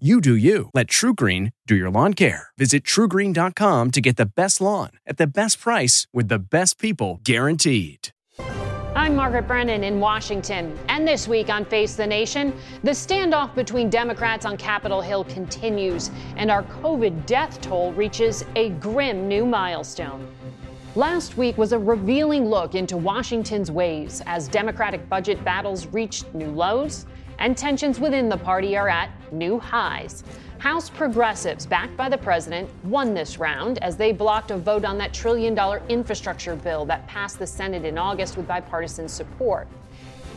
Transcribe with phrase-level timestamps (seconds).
[0.00, 0.70] You do you.
[0.74, 2.48] Let TruGreen do your lawn care.
[2.58, 7.20] Visit trugreen.com to get the best lawn at the best price with the best people
[7.22, 8.08] guaranteed.
[8.96, 10.76] I'm Margaret Brennan in Washington.
[10.88, 16.10] And this week on Face the Nation, the standoff between Democrats on Capitol Hill continues,
[16.36, 20.26] and our COVID death toll reaches a grim new milestone.
[20.96, 26.50] Last week was a revealing look into Washington's ways as Democratic budget battles reached new
[26.50, 27.06] lows
[27.38, 30.24] and tensions within the party are at new highs.
[30.58, 34.96] House progressives, backed by the president, won this round as they blocked a vote on
[34.98, 39.68] that trillion dollar infrastructure bill that passed the Senate in August with bipartisan support.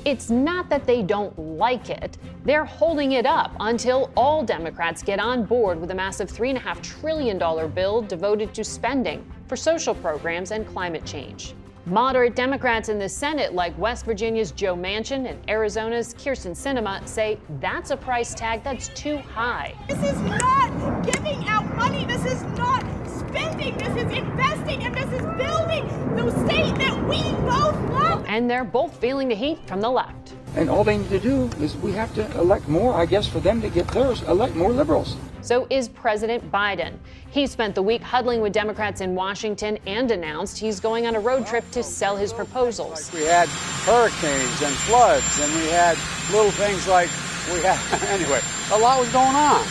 [0.05, 5.19] It's not that they don't like it, they're holding it up until all Democrats get
[5.19, 7.37] on board with a massive $3.5 trillion
[7.71, 11.53] bill devoted to spending for social programs and climate change.
[11.87, 17.39] Moderate Democrats in the Senate, like West Virginia's Joe Manchin and Arizona's Kyrsten Sinema, say
[17.61, 19.73] that's a price tag that's too high.
[19.87, 22.03] This is not giving out money.
[22.03, 23.77] This is not spending.
[23.77, 28.25] This is investing and this is building the state that we both love.
[28.27, 30.33] And they're both feeling the heat from the left.
[30.57, 33.39] And all they need to do is we have to elect more, I guess, for
[33.39, 35.15] them to get theirs, elect more liberals.
[35.47, 36.97] So is President Biden.
[37.31, 41.21] He spent the week huddling with Democrats in Washington and announced he's going on a
[41.21, 43.09] road trip to sell his proposals.
[43.13, 43.47] We had
[43.87, 45.97] hurricanes and floods, and we had
[46.33, 47.07] little things like
[47.53, 47.79] we had.
[48.09, 48.41] anyway,
[48.73, 49.65] a lot was going on.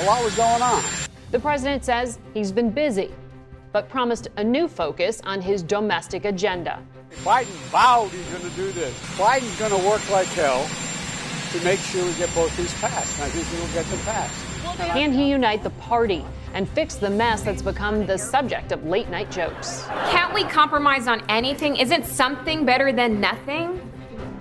[0.00, 0.84] A lot was going on.
[1.30, 3.10] The president says he's been busy,
[3.72, 6.82] but promised a new focus on his domestic agenda.
[7.22, 8.92] Biden vowed he's going to do this.
[9.16, 10.68] Biden's going to work like hell
[11.52, 13.14] to make sure we get both these passed.
[13.14, 14.53] And I think we'll get them passed.
[14.76, 19.08] Can he unite the party and fix the mess that's become the subject of late
[19.08, 19.84] night jokes?
[20.10, 21.76] Can't we compromise on anything?
[21.76, 23.90] Isn't something better than nothing?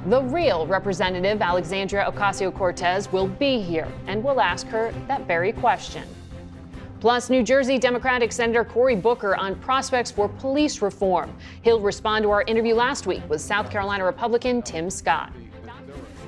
[0.08, 5.54] The real Representative Alexandria Ocasio Cortez will be here, and we'll ask her that very
[5.54, 6.04] question.
[7.00, 11.36] Plus, New Jersey Democratic Senator Cory Booker on prospects for police reform.
[11.62, 15.34] He'll respond to our interview last week with South Carolina Republican Tim Scott.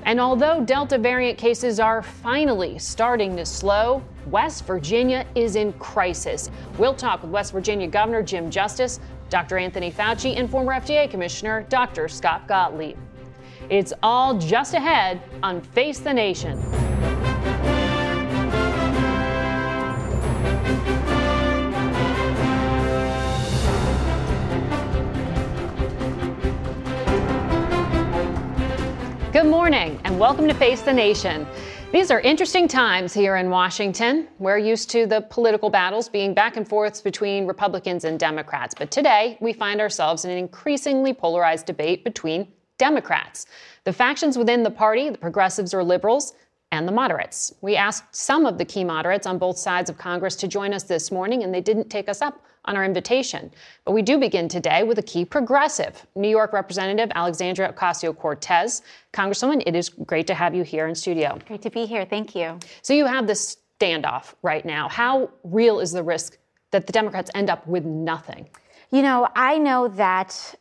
[0.06, 6.52] And although Delta variant cases are finally starting to slow, West Virginia is in crisis.
[6.78, 9.00] We'll talk with West Virginia Governor Jim Justice,
[9.32, 9.58] Dr.
[9.58, 12.08] Anthony Fauci, and former FDA Commissioner Dr.
[12.08, 12.98] Scott Gottlieb.
[13.70, 16.85] It's all just ahead on Face the Nation.
[29.46, 31.46] Good morning and welcome to Face the Nation.
[31.92, 34.28] These are interesting times here in Washington.
[34.40, 38.90] We're used to the political battles being back and forths between Republicans and Democrats, but
[38.90, 42.48] today we find ourselves in an increasingly polarized debate between
[42.80, 43.46] Democrats.
[43.84, 46.34] The factions within the party, the progressives or liberals,
[46.76, 47.54] and the moderates.
[47.62, 50.84] We asked some of the key moderates on both sides of Congress to join us
[50.84, 53.52] this morning, and they didn't take us up on our invitation.
[53.86, 58.82] But we do begin today with a key progressive, New York Representative Alexandria Ocasio Cortez.
[59.14, 61.40] Congresswoman, it is great to have you here in studio.
[61.48, 62.06] Great to be here.
[62.06, 62.60] Thank you.
[62.82, 64.90] So you have this standoff right now.
[64.90, 66.38] How real is the risk
[66.72, 68.50] that the Democrats end up with nothing?
[68.92, 70.56] You know, I know that.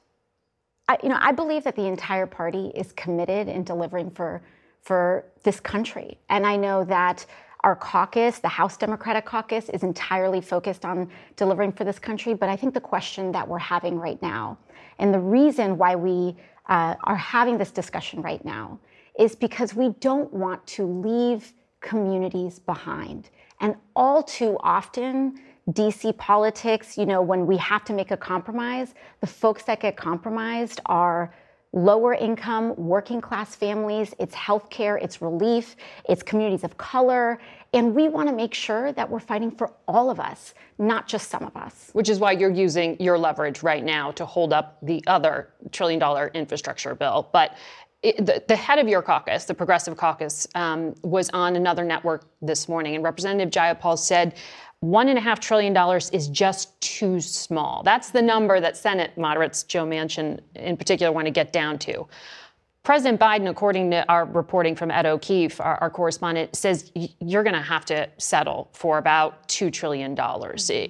[0.86, 4.42] I, you know, I believe that the entire party is committed in delivering for
[4.84, 7.26] for this country, and I know that
[7.64, 12.34] our caucus, the House Democratic Caucus, is entirely focused on delivering for this country.
[12.34, 14.58] But I think the question that we're having right now,
[14.98, 16.36] and the reason why we
[16.68, 18.78] uh, are having this discussion right now,
[19.18, 23.30] is because we don't want to leave communities behind.
[23.60, 28.94] And all too often, DC politics, you know, when we have to make a compromise,
[29.22, 31.34] the folks that get compromised are
[31.74, 35.74] lower income, working class families, it's healthcare, it's relief,
[36.08, 37.40] it's communities of color.
[37.72, 41.28] And we want to make sure that we're fighting for all of us, not just
[41.28, 41.90] some of us.
[41.92, 45.98] Which is why you're using your leverage right now to hold up the other trillion
[45.98, 47.28] dollar infrastructure bill.
[47.32, 47.56] But
[48.04, 52.26] it, the, the, head of your caucus, the Progressive Caucus, um, was on another network
[52.42, 54.34] this morning, and Representative Jayapal said
[54.84, 55.74] $1.5 trillion
[56.12, 57.82] is just too small.
[57.82, 62.06] That's the number that Senate moderates, Joe Manchin in particular, want to get down to.
[62.82, 67.54] President Biden, according to our reporting from Ed O'Keefe, our, our correspondent, says you're going
[67.54, 70.14] to have to settle for about $2 trillion.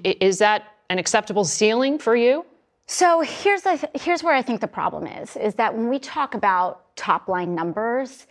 [0.04, 2.44] Is that an acceptable ceiling for you?
[2.86, 6.34] So here's the, here's where I think the problem is: is that when we talk
[6.34, 8.26] about top line numbers,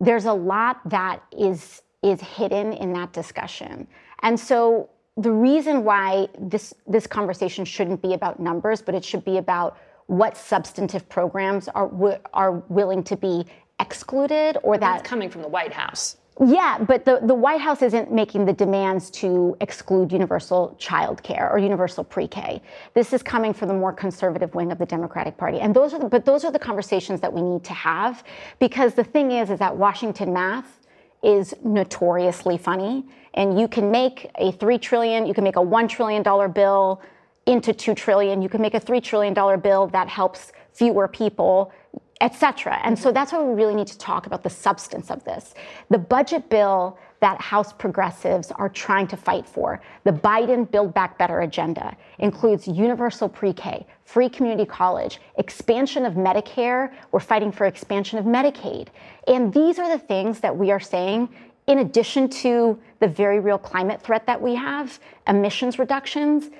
[0.00, 3.88] there's a lot that is is hidden in that discussion,
[4.22, 9.24] and so the reason why this this conversation shouldn't be about numbers, but it should
[9.24, 9.76] be about
[10.06, 11.90] what substantive programs are
[12.32, 13.44] are willing to be
[13.80, 16.16] excluded or that coming from the White House.
[16.40, 21.50] Yeah, but the, the White House isn't making the demands to exclude universal child care
[21.50, 22.62] or universal pre-K.
[22.94, 25.58] This is coming from the more conservative wing of the Democratic Party.
[25.58, 28.22] And those are the, but those are the conversations that we need to have
[28.60, 30.86] because the thing is is that Washington math
[31.24, 33.04] is notoriously funny
[33.38, 37.00] and you can make a 3 trillion, you can make a 1 trillion dollar bill
[37.46, 38.42] into 2 trillion.
[38.42, 41.72] You can make a 3 trillion dollar bill that helps fewer people,
[42.20, 42.80] et cetera.
[42.82, 45.54] And so that's why we really need to talk about the substance of this.
[45.88, 51.16] The budget bill that House progressives are trying to fight for, the Biden Build Back
[51.16, 56.92] Better agenda, includes universal pre K, free community college, expansion of Medicare.
[57.12, 58.88] We're fighting for expansion of Medicaid.
[59.28, 61.28] And these are the things that we are saying
[61.68, 64.98] in addition to the very real climate threat that we have,
[65.28, 66.50] emissions reductions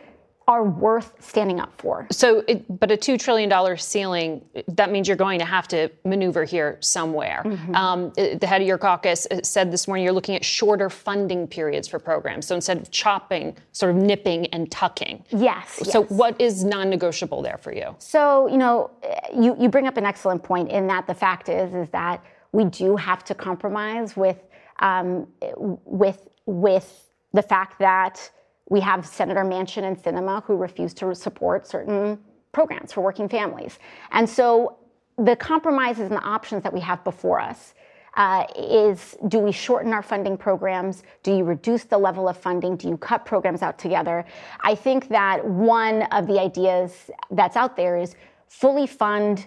[0.46, 2.06] are worth standing up for.
[2.10, 6.44] So, it, but a $2 trillion ceiling, that means you're going to have to maneuver
[6.44, 7.42] here somewhere.
[7.44, 7.74] Mm-hmm.
[7.74, 11.86] Um, the head of your caucus said this morning you're looking at shorter funding periods
[11.86, 12.46] for programs.
[12.46, 15.22] So instead of chopping, sort of nipping and tucking.
[15.28, 15.80] Yes.
[15.90, 16.10] So, yes.
[16.10, 17.94] what is non negotiable there for you?
[17.98, 18.90] So, you know,
[19.34, 22.64] you, you bring up an excellent point in that the fact is, is that we
[22.64, 24.38] do have to compromise with,
[24.78, 25.26] um,
[25.84, 28.30] with, with the fact that
[28.70, 32.18] we have Senator Manchin and Sinema who refuse to support certain
[32.52, 33.78] programs for working families.
[34.12, 34.78] And so
[35.16, 37.74] the compromises and the options that we have before us
[38.16, 41.02] uh, is do we shorten our funding programs?
[41.22, 42.76] Do you reduce the level of funding?
[42.76, 44.24] Do you cut programs out together?
[44.60, 48.16] I think that one of the ideas that's out there is
[48.48, 49.46] fully fund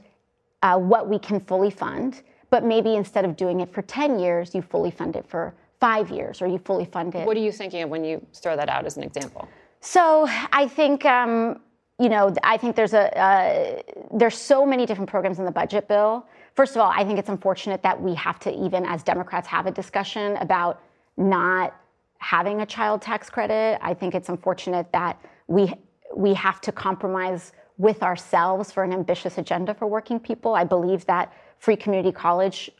[0.61, 2.21] uh, what we can fully fund,
[2.51, 6.11] but maybe instead of doing it for 10 years, you fully fund it for five
[6.11, 7.25] years or you fully fund it.
[7.25, 9.47] What are you thinking of when you throw that out as an example?
[9.79, 11.61] So I think, um,
[11.97, 13.81] you know, I think there's a uh,
[14.13, 16.27] there's so many different programs in the budget bill.
[16.53, 19.65] First of all, I think it's unfortunate that we have to even as Democrats have
[19.65, 20.81] a discussion about
[21.17, 21.75] not
[22.19, 23.79] having a child tax credit.
[23.81, 25.73] I think it's unfortunate that we
[26.15, 30.53] we have to compromise with ourselves for an ambitious agenda for working people.
[30.53, 32.71] I believe that free community college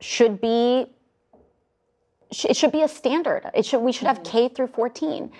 [0.00, 0.86] should be
[2.48, 3.50] it should be a standard.
[3.52, 5.30] It should, we should have K through 14.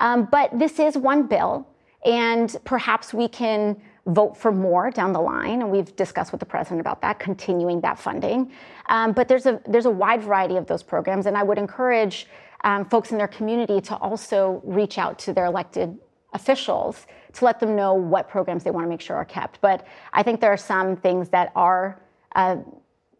[0.00, 1.66] Um, but this is one bill,
[2.04, 6.46] and perhaps we can vote for more down the line, and we've discussed with the
[6.46, 8.52] president about that, continuing that funding.
[8.90, 12.26] Um, but there's a there's a wide variety of those programs, and I would encourage
[12.64, 15.96] um, folks in their community to also reach out to their elected
[16.34, 19.58] officials to let them know what programs they want to make sure are kept.
[19.62, 21.98] But I think there are some things that are
[22.34, 22.56] uh,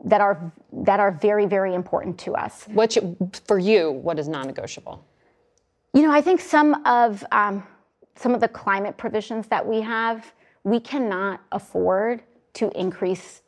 [0.04, 2.64] that are that are very very important to us.
[2.72, 2.96] What
[3.44, 3.92] for you?
[3.92, 5.04] What is non-negotiable?
[5.94, 7.66] You know, I think some of um,
[8.16, 10.32] some of the climate provisions that we have,
[10.64, 12.22] we cannot afford
[12.54, 13.42] to increase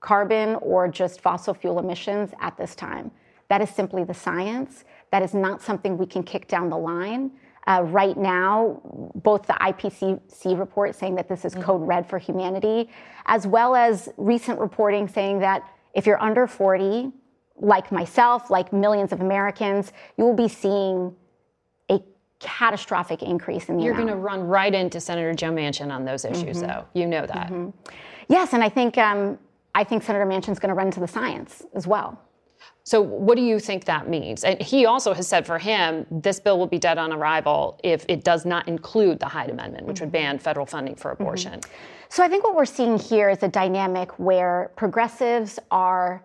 [0.00, 3.10] carbon or just fossil fuel emissions at this time.
[3.48, 4.84] That is simply the science.
[5.10, 7.30] That is not something we can kick down the line.
[7.66, 8.80] Uh, right now,
[9.14, 11.62] both the IPCC report saying that this is mm-hmm.
[11.62, 12.90] code red for humanity,
[13.26, 15.62] as well as recent reporting saying that
[15.94, 17.12] if you're under 40,
[17.56, 21.14] like myself, like millions of Americans, you will be seeing
[21.88, 22.02] a
[22.40, 26.24] catastrophic increase in the You're going to run right into Senator Joe Manchin on those
[26.24, 26.66] issues, mm-hmm.
[26.66, 26.84] though.
[26.94, 27.48] You know that.
[27.48, 27.70] Mm-hmm.
[28.28, 29.38] Yes, and I think um,
[29.74, 32.20] I think Senator Manchin's going to run into the science as well.
[32.84, 34.42] So, what do you think that means?
[34.42, 38.04] And he also has said for him, this bill will be dead on arrival if
[38.08, 40.06] it does not include the Hyde Amendment, which mm-hmm.
[40.06, 41.22] would ban federal funding for mm-hmm.
[41.22, 41.60] abortion.
[41.60, 41.72] Mm-hmm.
[42.08, 46.24] So, I think what we're seeing here is a dynamic where progressives are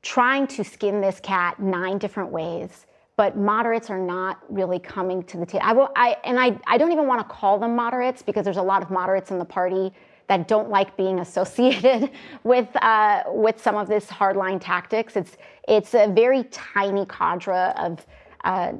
[0.00, 2.86] trying to skin this cat nine different ways,
[3.16, 5.64] but moderates are not really coming to the table.
[5.64, 8.56] I will, I, and I, I don't even want to call them moderates because there's
[8.56, 9.92] a lot of moderates in the party
[10.32, 12.10] that don't like being associated
[12.44, 15.14] with uh, with some of this hardline tactics.
[15.16, 15.36] It's
[15.68, 18.06] it's a very tiny cadre of
[18.44, 18.72] uh,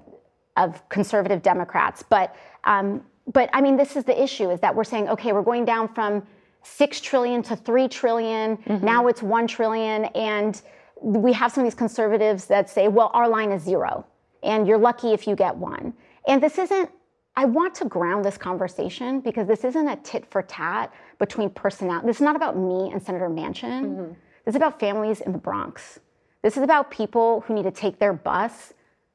[0.56, 4.85] of conservative Democrats, but um, but I mean, this is the issue: is that we're
[4.85, 6.26] saying, okay, we're going down from
[6.62, 8.56] six trillion to three trillion.
[8.56, 8.85] Mm-hmm.
[8.85, 10.61] Now it's one trillion, and
[11.02, 14.06] we have some of these conservatives that say, well, our line is zero,
[14.42, 15.92] and you're lucky if you get one.
[16.26, 16.88] And this isn't,
[17.35, 20.92] I want to ground this conversation because this isn't a tit for tat
[21.23, 22.02] between personnel.
[22.05, 23.85] This is not about me and Senator Manchin.
[23.85, 24.12] Mm-hmm.
[24.45, 26.00] This is about families in the Bronx.
[26.43, 28.73] This is about people who need to take their bus,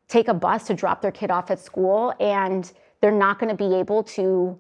[0.08, 2.72] take a bus to drop their kid off at school, and
[3.02, 4.58] they're not going to be able to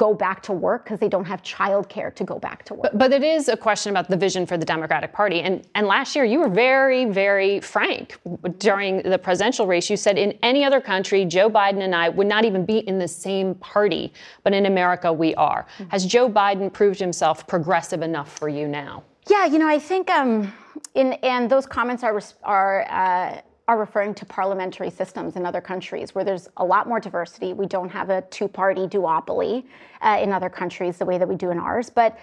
[0.00, 2.84] go back to work because they don't have childcare to go back to work.
[2.84, 5.42] But, but, it is a question about the vision for the Democratic Party.
[5.42, 8.18] And, and last year, you were very, very frank
[8.56, 9.90] during the presidential race.
[9.90, 12.98] You said in any other country, Joe Biden and I would not even be in
[12.98, 14.14] the same party.
[14.42, 15.66] But in America, we are.
[15.66, 15.90] Mm-hmm.
[15.90, 19.04] Has Joe Biden proved himself progressive enough for you now?
[19.28, 20.50] Yeah, you know, I think, um,
[20.94, 26.12] in, and those comments are, are uh, are referring to parliamentary systems in other countries
[26.12, 27.52] where there's a lot more diversity.
[27.52, 29.64] We don't have a two party duopoly
[30.00, 31.88] uh, in other countries the way that we do in ours.
[31.88, 32.18] But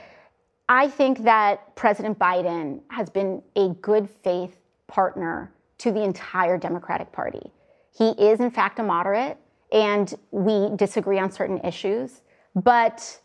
[0.67, 7.13] I think that President Biden has been a good faith partner to the entire Democratic
[7.13, 7.49] Party.
[7.97, 9.37] He is, in fact, a moderate,
[9.71, 12.23] and we disagree on certain issues,
[12.55, 13.21] but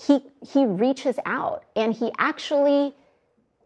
[0.00, 2.94] he, he reaches out and he actually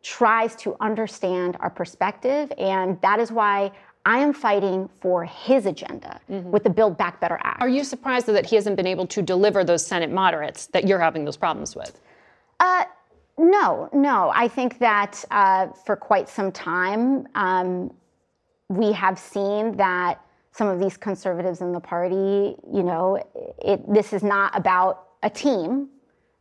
[0.02, 2.52] tries to understand our perspective.
[2.58, 3.72] And that is why
[4.04, 6.50] I am fighting for his agenda mm-hmm.
[6.50, 7.62] with the Build Back Better Act.
[7.62, 10.98] Are you surprised that he hasn't been able to deliver those Senate moderates that you're
[10.98, 12.00] having those problems with?
[12.58, 12.84] Uh,
[13.38, 14.32] no, no.
[14.34, 17.92] I think that uh, for quite some time, um,
[18.68, 23.22] we have seen that some of these conservatives in the party, you know,
[23.62, 25.88] it, this is not about a team.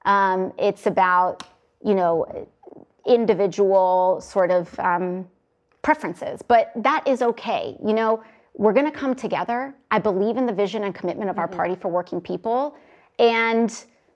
[0.06, 1.44] Um, it's about,
[1.84, 2.48] you know,
[3.06, 5.28] individual sort of um,
[5.82, 7.76] preferences, but that is okay.
[7.84, 9.74] You know, we're going to come together.
[9.90, 11.56] I believe in the vision and commitment of our mm-hmm.
[11.56, 12.76] party for working people.
[13.20, 13.70] And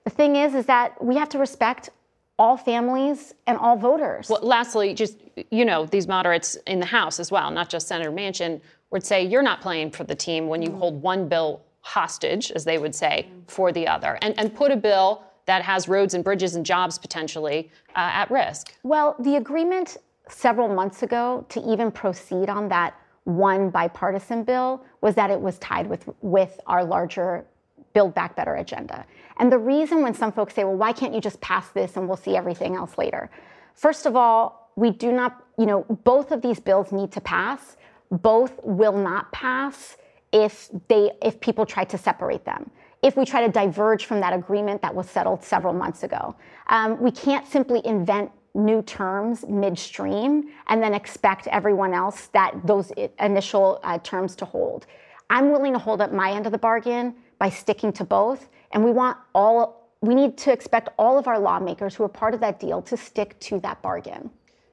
[0.04, 1.90] the thing is, is that we have to respect
[2.38, 4.28] all families and all voters.
[4.28, 5.18] Well, lastly, just,
[5.50, 9.24] you know, these moderates in the House as well, not just Senator Manchin, would say
[9.24, 10.78] you're not playing for the team when you mm-hmm.
[10.78, 13.40] hold one bill hostage, as they would say, mm-hmm.
[13.46, 16.98] for the other, and, and put a bill that has roads and bridges and jobs
[16.98, 18.74] potentially uh, at risk.
[18.82, 19.96] Well, the agreement
[20.28, 25.58] several months ago to even proceed on that one bipartisan bill was that it was
[25.58, 27.44] tied with, with our larger
[27.92, 29.04] Build Back Better agenda.
[29.38, 32.06] And the reason when some folks say, well, why can't you just pass this and
[32.06, 33.30] we'll see everything else later?
[33.74, 37.76] First of all, we do not, you know, both of these bills need to pass.
[38.10, 39.96] Both will not pass
[40.32, 42.70] if they if people try to separate them
[43.06, 46.34] if we try to diverge from that agreement that was settled several months ago.
[46.66, 52.90] Um, we can't simply invent new terms midstream and then expect everyone else that those
[53.20, 54.86] initial uh, terms to hold.
[55.30, 58.84] I'm willing to hold up my end of the bargain by sticking to both, and
[58.84, 62.40] we want all we need to expect all of our lawmakers who are part of
[62.40, 64.30] that deal to stick to that bargain.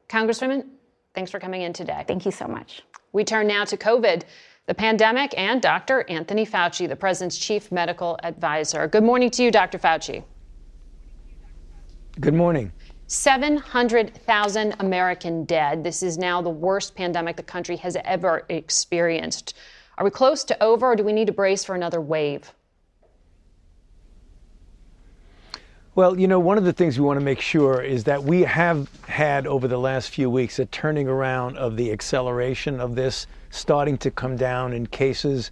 [0.10, 0.68] Congresswoman,
[1.16, 2.04] thanks for coming in today.
[2.08, 2.82] Thank you so much.
[3.14, 4.24] We turn now to COVID,
[4.66, 6.06] the pandemic, and Dr.
[6.10, 8.88] Anthony Fauci, the president's chief medical advisor.
[8.88, 9.78] Good morning to you, Dr.
[9.78, 10.24] Fauci.
[12.20, 12.72] Good morning.
[13.08, 15.84] 700,000 American dead.
[15.84, 19.56] This is now the worst pandemic the country has ever experienced.
[19.98, 22.54] Are we close to over, or do we need to brace for another wave?
[25.96, 28.42] Well, you know, one of the things we want to make sure is that we
[28.42, 33.28] have had over the last few weeks a turning around of the acceleration of this,
[33.54, 35.52] starting to come down in cases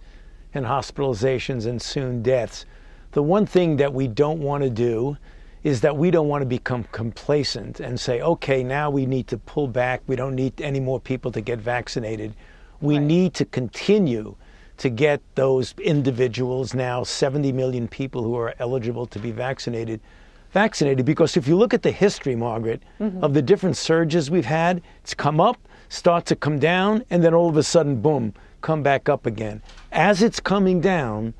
[0.54, 2.66] and hospitalizations and soon deaths.
[3.12, 5.16] The one thing that we don't want to do
[5.62, 9.38] is that we don't want to become complacent and say, okay, now we need to
[9.38, 10.02] pull back.
[10.08, 12.34] We don't need any more people to get vaccinated.
[12.80, 13.04] We right.
[13.04, 14.34] need to continue
[14.78, 20.00] to get those individuals, now 70 million people who are eligible to be vaccinated,
[20.50, 21.06] vaccinated.
[21.06, 23.22] Because if you look at the history, Margaret, mm-hmm.
[23.22, 25.56] of the different surges we've had, it's come up,
[25.92, 29.62] start to come down, and then all of a sudden, boom, come back up again.
[29.90, 31.34] As it's coming down,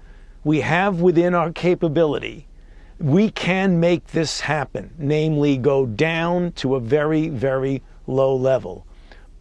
[0.45, 2.47] we have within our capability
[3.03, 8.87] we can make this happen, namely, go down to a very, very low level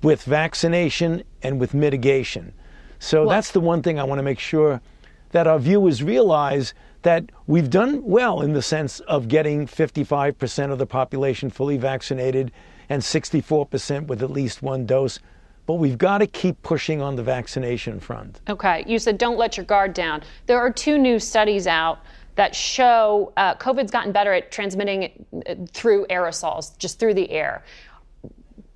[0.02, 2.54] with vaccination and with mitigation.
[2.98, 4.82] So well, that's the one thing I want to make sure
[5.30, 10.80] that our viewers realize that we've done well in the sense of getting 55% of
[10.80, 12.52] the population fully vaccinated
[12.92, 15.20] and 64% with at least one dose.
[15.66, 18.42] But we've got to keep pushing on the vaccination front.
[18.50, 18.84] Okay.
[18.86, 20.24] You said don't let your guard down.
[20.46, 22.00] There are two new studies out
[22.36, 27.64] that show uh, COVID's gotten better at transmitting uh, through aerosols, just through the air.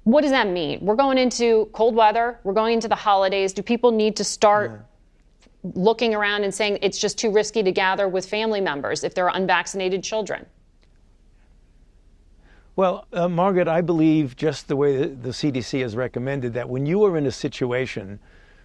[0.03, 0.79] What does that mean?
[0.85, 3.51] We're going into cold weather, we're going into the holidays.
[3.51, 5.71] Do people need to start yeah.
[5.75, 9.29] looking around and saying it's just too risky to gather with family members if there
[9.29, 10.45] are unvaccinated children?
[12.77, 17.05] Well, uh, Margaret, I believe just the way the CDC has recommended that when you
[17.05, 18.19] are in a situation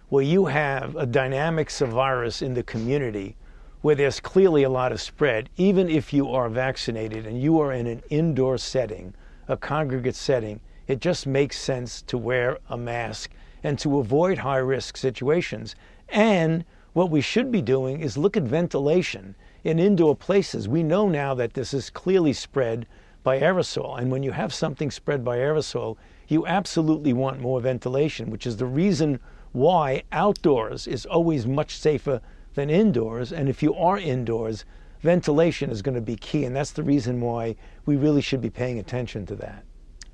[0.09, 3.37] where you have a dynamic virus in the community
[3.79, 7.71] where there's clearly a lot of spread, even if you are vaccinated and you are
[7.71, 9.13] in an indoor setting,
[9.47, 13.31] a congregate setting, it just makes sense to wear a mask
[13.63, 15.73] and to avoid high risk situations.
[16.09, 20.67] And what we should be doing is look at ventilation in indoor places.
[20.67, 22.85] We know now that this is clearly spread
[23.23, 23.99] by aerosol.
[23.99, 25.97] And when you have something spread by aerosol,
[26.27, 29.19] you absolutely want more ventilation, which is the reason
[29.51, 32.21] why outdoors is always much safer
[32.53, 33.31] than indoors.
[33.31, 34.65] And if you are indoors,
[35.01, 36.45] ventilation is going to be key.
[36.45, 39.63] And that's the reason why we really should be paying attention to that.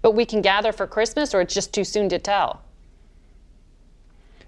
[0.01, 2.61] But we can gather for Christmas, or it's just too soon to tell?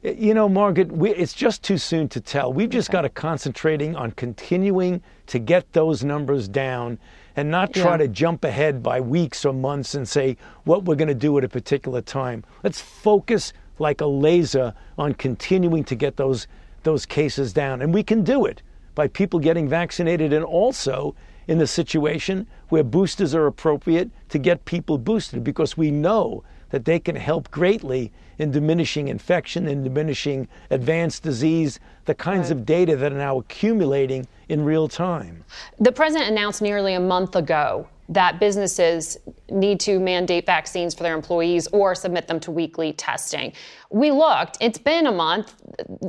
[0.03, 2.53] Eh, you know, Margaret, we, it's just too soon to tell.
[2.53, 2.97] We've just okay.
[2.97, 6.99] got to concentrating on continuing to get those numbers down
[7.39, 7.97] and not try yeah.
[7.97, 11.43] to jump ahead by weeks or months and say what we're going to do at
[11.45, 12.43] a particular time.
[12.65, 16.47] Let's focus like a laser on continuing to get those
[16.83, 17.81] those cases down.
[17.81, 18.61] And we can do it
[18.93, 21.15] by people getting vaccinated and also
[21.47, 26.83] in the situation where boosters are appropriate to get people boosted because we know that
[26.83, 32.57] they can help greatly in diminishing infection and diminishing advanced disease, the kinds right.
[32.57, 35.43] of data that are now accumulating in real time.
[35.79, 39.19] The president announced nearly a month ago that businesses
[39.51, 43.53] need to mandate vaccines for their employees or submit them to weekly testing.
[43.91, 45.53] We looked, it's been a month.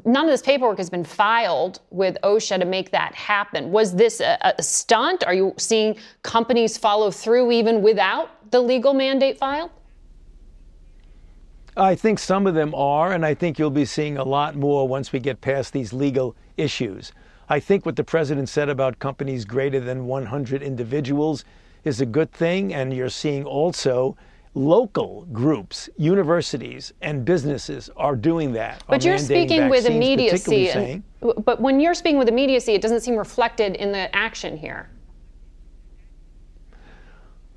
[0.06, 3.70] None of this paperwork has been filed with OSHA to make that happen.
[3.70, 5.24] Was this a, a stunt?
[5.24, 9.70] Are you seeing companies follow through even without the legal mandate filed?
[11.76, 14.88] I think some of them are, and I think you'll be seeing a lot more
[14.88, 17.12] once we get past these legal issues.
[17.48, 21.44] I think what the president said about companies greater than 100 individuals
[21.84, 24.16] is a good thing, and you're seeing also
[24.54, 28.82] local groups, universities, and businesses are doing that.
[28.88, 30.68] But you're speaking vaccines, with immediacy.
[30.70, 31.02] And,
[31.44, 34.88] but when you're speaking with immediacy, it doesn't seem reflected in the action here.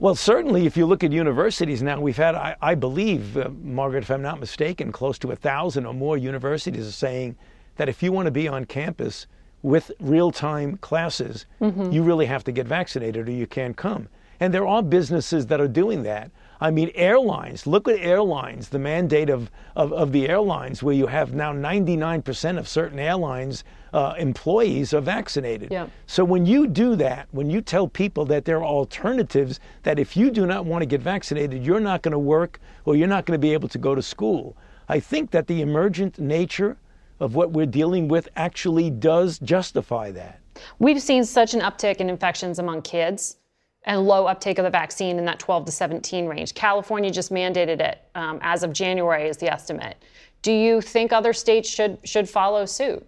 [0.03, 4.03] Well, certainly, if you look at universities now, we've had, I, I believe, uh, Margaret,
[4.03, 7.37] if I'm not mistaken, close to a thousand or more universities are saying
[7.77, 9.27] that if you want to be on campus
[9.61, 11.89] with real time classes, mm-hmm.
[11.89, 14.09] you really have to get vaccinated or you can't come.
[14.41, 16.31] And there are businesses that are doing that.
[16.59, 21.07] I mean, airlines, look at airlines, the mandate of, of, of the airlines, where you
[21.07, 23.63] have now 99% of certain airlines
[23.93, 25.71] uh, employees are vaccinated.
[25.71, 25.87] Yeah.
[26.07, 30.17] So when you do that, when you tell people that there are alternatives, that if
[30.17, 33.25] you do not want to get vaccinated, you're not going to work or you're not
[33.25, 34.57] going to be able to go to school,
[34.89, 36.77] I think that the emergent nature
[37.19, 40.39] of what we're dealing with actually does justify that.
[40.79, 43.37] We've seen such an uptick in infections among kids
[43.85, 46.53] and low uptake of the vaccine in that 12 to 17 range.
[46.53, 49.97] California just mandated it um, as of January, is the estimate.
[50.41, 53.05] Do you think other states should should follow suit?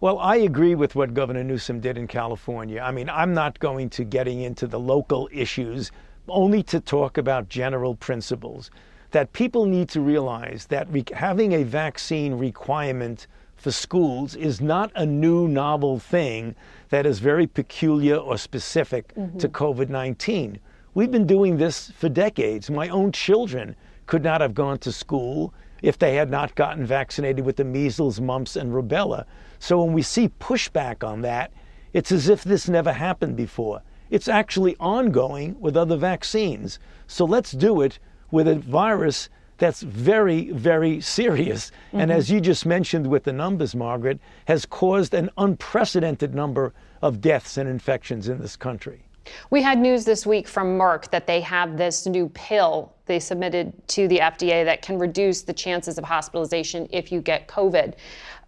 [0.00, 2.80] Well, I agree with what Governor Newsom did in California.
[2.80, 5.90] I mean, I'm not going to getting into the local issues,
[6.28, 8.70] only to talk about general principles
[9.10, 15.04] that people need to realize that having a vaccine requirement for schools is not a
[15.04, 16.54] new novel thing
[16.90, 19.38] that is very peculiar or specific mm-hmm.
[19.38, 20.60] to COVID 19.
[20.94, 22.70] We've been doing this for decades.
[22.70, 23.74] My own children
[24.06, 28.20] could not have gone to school if they had not gotten vaccinated with the measles,
[28.20, 29.24] mumps, and rubella.
[29.58, 31.52] So when we see pushback on that,
[31.92, 33.82] it's as if this never happened before.
[34.10, 36.78] It's actually ongoing with other vaccines.
[37.06, 37.98] So let's do it
[38.30, 41.70] with a virus that's very, very serious.
[41.88, 42.00] Mm-hmm.
[42.00, 47.20] And as you just mentioned with the numbers, Margaret, has caused an unprecedented number of
[47.20, 49.04] deaths and infections in this country.
[49.50, 53.72] We had news this week from Merck that they have this new pill they submitted
[53.88, 57.94] to the FDA that can reduce the chances of hospitalization if you get COVID.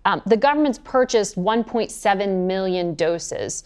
[0.05, 3.65] Um, the government's purchased 1.7 million doses.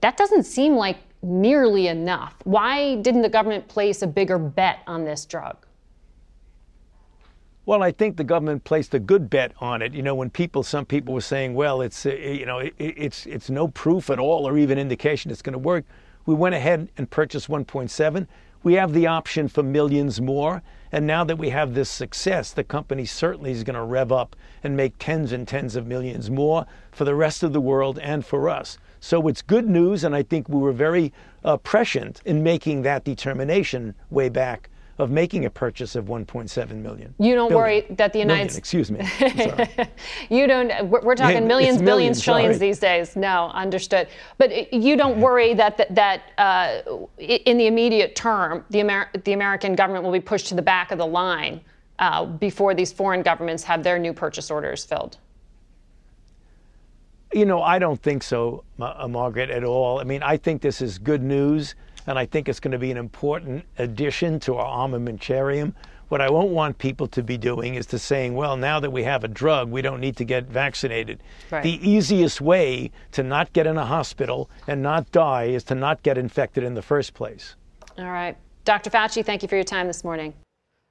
[0.00, 2.34] That doesn't seem like nearly enough.
[2.44, 5.56] Why didn't the government place a bigger bet on this drug?
[7.66, 9.94] Well, I think the government placed a good bet on it.
[9.94, 13.24] You know, when people, some people were saying, well, it's, uh, you know, it, it's,
[13.24, 15.84] it's no proof at all or even indication it's going to work.
[16.26, 18.26] We went ahead and purchased 1.7.
[18.64, 20.62] We have the option for millions more.
[20.94, 24.36] And now that we have this success, the company certainly is going to rev up
[24.62, 28.24] and make tens and tens of millions more for the rest of the world and
[28.24, 28.78] for us.
[29.00, 31.12] So it's good news, and I think we were very
[31.44, 37.14] uh, prescient in making that determination way back of making a purchase of 1.7 million.
[37.18, 37.56] You don't billion.
[37.56, 38.58] worry that the United States.
[38.58, 39.06] Excuse me.
[40.30, 40.88] you don't.
[40.88, 43.16] We're, talking millions, billions, trillions these days.
[43.16, 44.08] No, understood.
[44.38, 49.32] But you don't worry that that, that uh, in the immediate term, the Amer- the
[49.32, 51.60] American government will be pushed to the back of the line
[51.98, 55.18] uh, before these foreign governments have their new purchase orders filled?
[57.32, 59.98] You know, I don't think so, uh, Margaret, at all.
[59.98, 61.74] I mean, I think this is good news,
[62.06, 65.74] and I think it's going to be an important addition to our armamentarium.
[66.08, 69.02] What I won't want people to be doing is to saying, well, now that we
[69.04, 71.22] have a drug, we don't need to get vaccinated.
[71.50, 71.62] Right.
[71.62, 76.02] The easiest way to not get in a hospital and not die is to not
[76.02, 77.56] get infected in the first place.
[77.98, 78.36] All right.
[78.64, 78.90] Dr.
[78.90, 80.34] Fauci, thank you for your time this morning.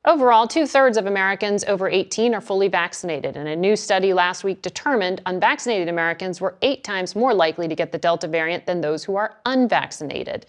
[0.06, 4.44] Overall, two thirds of Americans over 18 are fully vaccinated, and a new study last
[4.44, 8.82] week determined unvaccinated Americans were eight times more likely to get the Delta variant than
[8.82, 10.46] those who are unvaccinated,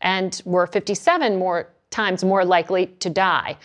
[0.00, 3.56] and were 57 more times more likely to die.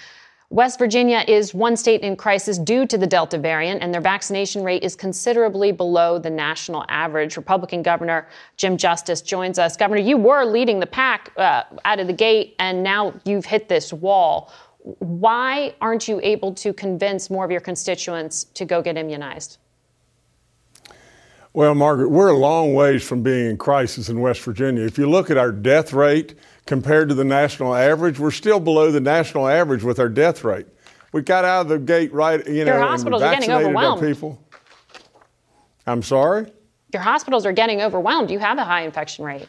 [0.53, 4.63] West Virginia is one state in crisis due to the Delta variant, and their vaccination
[4.63, 7.37] rate is considerably below the national average.
[7.37, 9.75] Republican Governor Jim Justice joins us.
[9.75, 13.67] Governor, you were leading the pack uh, out of the gate, and now you've hit
[13.67, 14.53] this wall.
[14.99, 19.57] Why aren't you able to convince more of your constituents to go get immunized?
[21.55, 24.83] Well, Margaret, we're a long ways from being in crisis in West Virginia.
[24.83, 26.33] If you look at our death rate
[26.65, 30.65] compared to the national average, we're still below the national average with our death rate.
[31.11, 34.01] We got out of the gate right, you know, Your hospitals are getting overwhelmed.
[34.01, 34.43] people.
[35.85, 36.51] I'm sorry?
[36.91, 38.31] Your hospitals are getting overwhelmed.
[38.31, 39.47] You have a high infection rate.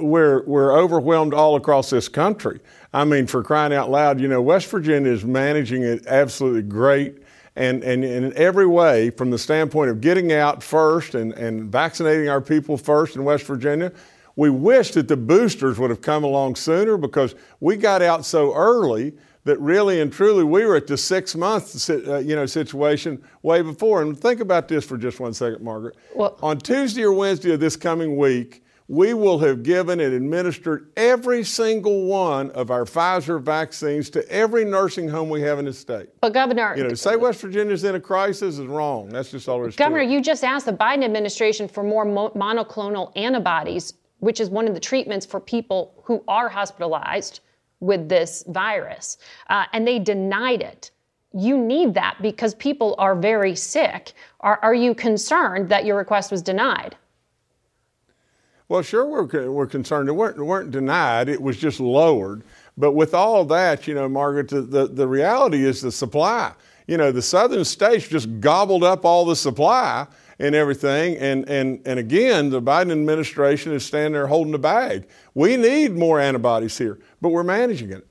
[0.00, 2.58] We're, we're overwhelmed all across this country.
[2.92, 7.23] I mean, for crying out loud, you know, West Virginia is managing it absolutely great
[7.56, 11.70] and, and, and, in every way, from the standpoint of getting out first and, and
[11.70, 13.92] vaccinating our people first in West Virginia,
[14.36, 18.52] we wish that the boosters would have come along sooner because we got out so
[18.54, 19.12] early
[19.44, 23.62] that really and truly we were at the six month uh, you know situation way
[23.62, 24.02] before.
[24.02, 25.96] And think about this for just one second, Margaret.
[26.14, 30.90] Well, On Tuesday or Wednesday of this coming week, we will have given and administered
[30.96, 35.72] every single one of our Pfizer vaccines to every nursing home we have in the
[35.72, 36.08] state.
[36.20, 39.08] But Governor, You know, to say West Virginia's in a crisis is wrong.
[39.08, 42.30] That's just all there is Governor, you just asked the Biden administration for more mo-
[42.30, 47.40] monoclonal antibodies, which is one of the treatments for people who are hospitalized
[47.80, 49.18] with this virus,
[49.48, 50.90] uh, and they denied it.
[51.32, 54.12] You need that because people are very sick.
[54.40, 56.96] Are, are you concerned that your request was denied?
[58.74, 60.08] Well, sure, we're, we're concerned.
[60.08, 62.42] It weren't, weren't denied, it was just lowered.
[62.76, 66.52] But with all that, you know, Margaret, the, the, the reality is the supply.
[66.88, 70.08] You know, the southern states just gobbled up all the supply
[70.40, 71.16] and everything.
[71.18, 75.06] And, and, and again, the Biden administration is standing there holding the bag.
[75.34, 78.08] We need more antibodies here, but we're managing it.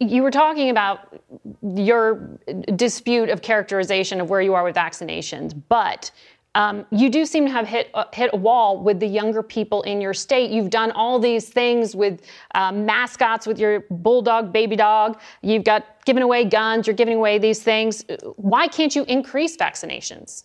[0.00, 1.20] You were talking about
[1.62, 2.38] your
[2.74, 6.10] dispute of characterization of where you are with vaccinations, but
[6.54, 9.82] um, you do seem to have hit uh, hit a wall with the younger people
[9.82, 10.50] in your state.
[10.50, 12.22] You've done all these things with
[12.54, 15.20] um, mascots, with your bulldog, baby dog.
[15.42, 16.86] You've got giving away guns.
[16.86, 18.04] You're giving away these things.
[18.36, 20.44] Why can't you increase vaccinations?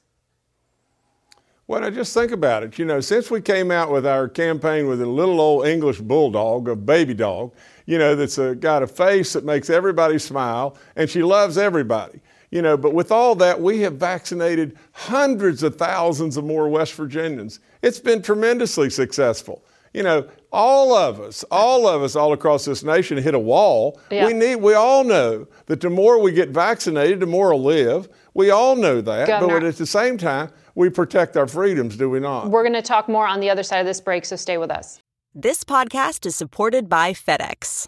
[1.67, 2.79] Well, I just think about it.
[2.79, 6.67] You know, since we came out with our campaign with a little old English bulldog,
[6.67, 7.53] a baby dog,
[7.85, 12.21] you know, that's a, got a face that makes everybody smile, and she loves everybody.
[12.51, 16.93] You know, but with all that, we have vaccinated hundreds of thousands of more West
[16.93, 17.59] Virginians.
[17.81, 19.63] It's been tremendously successful.
[19.93, 23.99] You know, all of us, all of us all across this nation hit a wall.
[24.11, 24.27] Yeah.
[24.27, 28.09] We need we all know that the more we get vaccinated, the more we'll live.
[28.33, 29.27] We all know that.
[29.27, 32.49] Governor- but at the same time, we protect our freedoms, do we not?
[32.49, 34.71] We're going to talk more on the other side of this break, so stay with
[34.71, 35.01] us.
[35.35, 37.87] This podcast is supported by FedEx.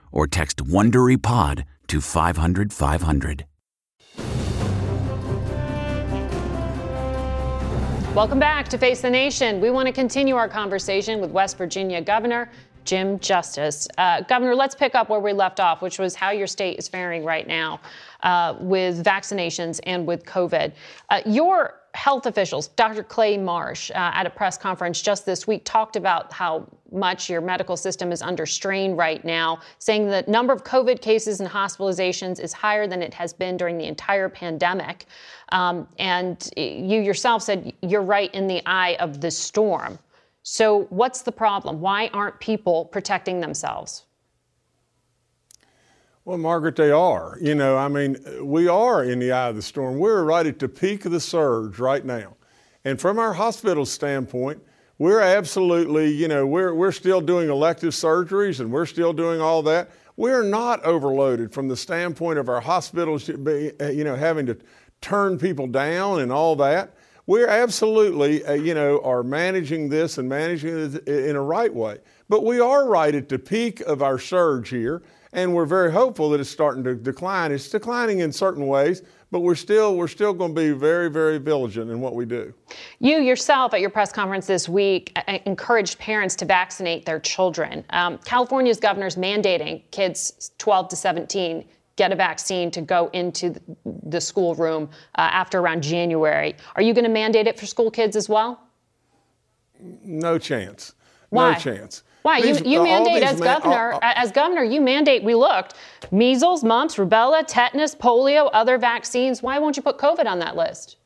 [0.11, 3.45] or text WonderyPod to 500, 500.
[8.15, 9.61] Welcome back to Face the Nation.
[9.61, 12.49] We want to continue our conversation with West Virginia Governor
[12.83, 13.87] Jim Justice.
[13.97, 16.87] Uh, Governor, let's pick up where we left off, which was how your state is
[16.87, 17.79] faring right now
[18.23, 20.73] uh, with vaccinations and with COVID.
[21.09, 23.03] Uh, your health officials, Dr.
[23.03, 27.41] Clay Marsh, uh, at a press conference just this week, talked about how much your
[27.41, 32.39] medical system is under strain right now, saying the number of COVID cases and hospitalizations
[32.39, 35.05] is higher than it has been during the entire pandemic.
[35.49, 39.99] Um, and you yourself said you're right in the eye of the storm.
[40.43, 41.81] So, what's the problem?
[41.81, 44.05] Why aren't people protecting themselves?
[46.23, 47.37] Well, Margaret, they are.
[47.41, 49.97] You know, I mean, we are in the eye of the storm.
[49.97, 52.35] We're right at the peak of the surge right now.
[52.85, 54.61] And from our hospital standpoint,
[54.99, 59.63] we're absolutely, you know, we're, we're still doing elective surgeries and we're still doing all
[59.63, 59.89] that.
[60.15, 64.57] We're not overloaded from the standpoint of our hospitals, you know, having to
[65.01, 66.93] turn people down and all that.
[67.25, 71.97] We're absolutely, uh, you know, are managing this and managing it in a right way.
[72.29, 75.01] But we are right at the peak of our surge here
[75.33, 77.51] and we're very hopeful that it's starting to decline.
[77.51, 81.37] It's declining in certain ways, but we're still we're still going to be very very
[81.37, 82.53] vigilant in what we do.
[82.99, 87.85] You yourself at your press conference this week uh, encouraged parents to vaccinate their children.
[87.91, 91.65] Um, California's governor's mandating kids 12 to 17
[91.97, 93.53] get a vaccine to go into
[93.85, 96.55] the schoolroom uh, after around January.
[96.75, 98.59] Are you going to mandate it for school kids as well?
[100.03, 100.93] No chance.
[101.29, 101.53] Why?
[101.53, 102.03] No chance.
[102.21, 102.37] Why?
[102.37, 103.93] You, you uh, mandate as man, governor.
[103.95, 105.23] uh, as governor, you mandate.
[105.23, 105.73] We looked:
[106.11, 109.41] measles, mumps, rubella, tetanus, polio, other vaccines.
[109.41, 110.97] Why won't you put COVID on that list?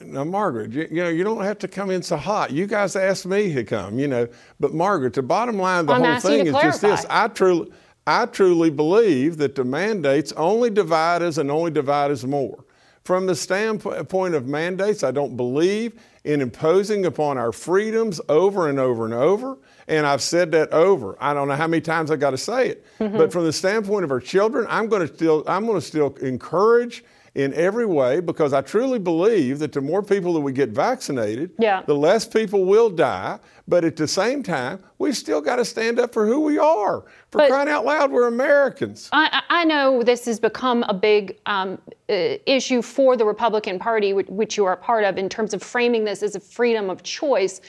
[0.00, 2.50] Now, Margaret, you, you, know, you don't have to come in so hot.
[2.50, 4.28] You guys asked me to come, you know.
[4.60, 6.68] But Margaret, the bottom line of the I'm whole thing is clarify.
[6.68, 7.06] just this.
[7.08, 7.70] I truly,
[8.06, 12.64] I truly believe that the mandates only divide us and only divide us more.
[13.04, 18.80] From the standpoint of mandates, I don't believe in imposing upon our freedoms over and
[18.80, 19.58] over and over.
[19.86, 21.16] And I've said that over.
[21.20, 22.86] I don't know how many times I got to say it.
[22.98, 23.18] Mm-hmm.
[23.18, 26.14] But from the standpoint of our children, I'm going to still I'm going to still
[26.16, 30.68] encourage in every way because I truly believe that the more people that we get
[30.70, 31.82] vaccinated, Yeah.
[31.84, 33.40] the less people will die.
[33.66, 37.00] But at the same time, we've still got to stand up for who we are.
[37.30, 39.08] For But- crying out loud, we're Americans.
[39.12, 44.12] I, I know this has become a big um, uh, issue for the Republican Party,
[44.12, 46.88] which, which you are a part of, in terms of framing this as a freedom
[46.88, 47.60] of choice.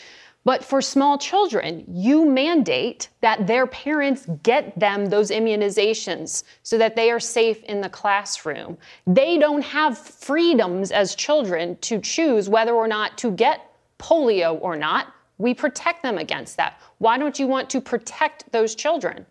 [0.45, 6.95] But for small children, you mandate that their parents get them those immunizations so that
[6.95, 8.77] they are safe in the classroom.
[9.08, 14.75] They don't have freedoms as children to choose whether or not to get polio or
[14.75, 15.08] not.
[15.39, 16.79] We protect them against that.
[16.99, 19.25] Why don't you want to protect those children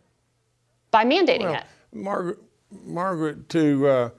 [0.91, 1.65] by mandating Well, it?
[1.93, 2.39] Margaret,
[2.85, 4.11] Margaret, to uh,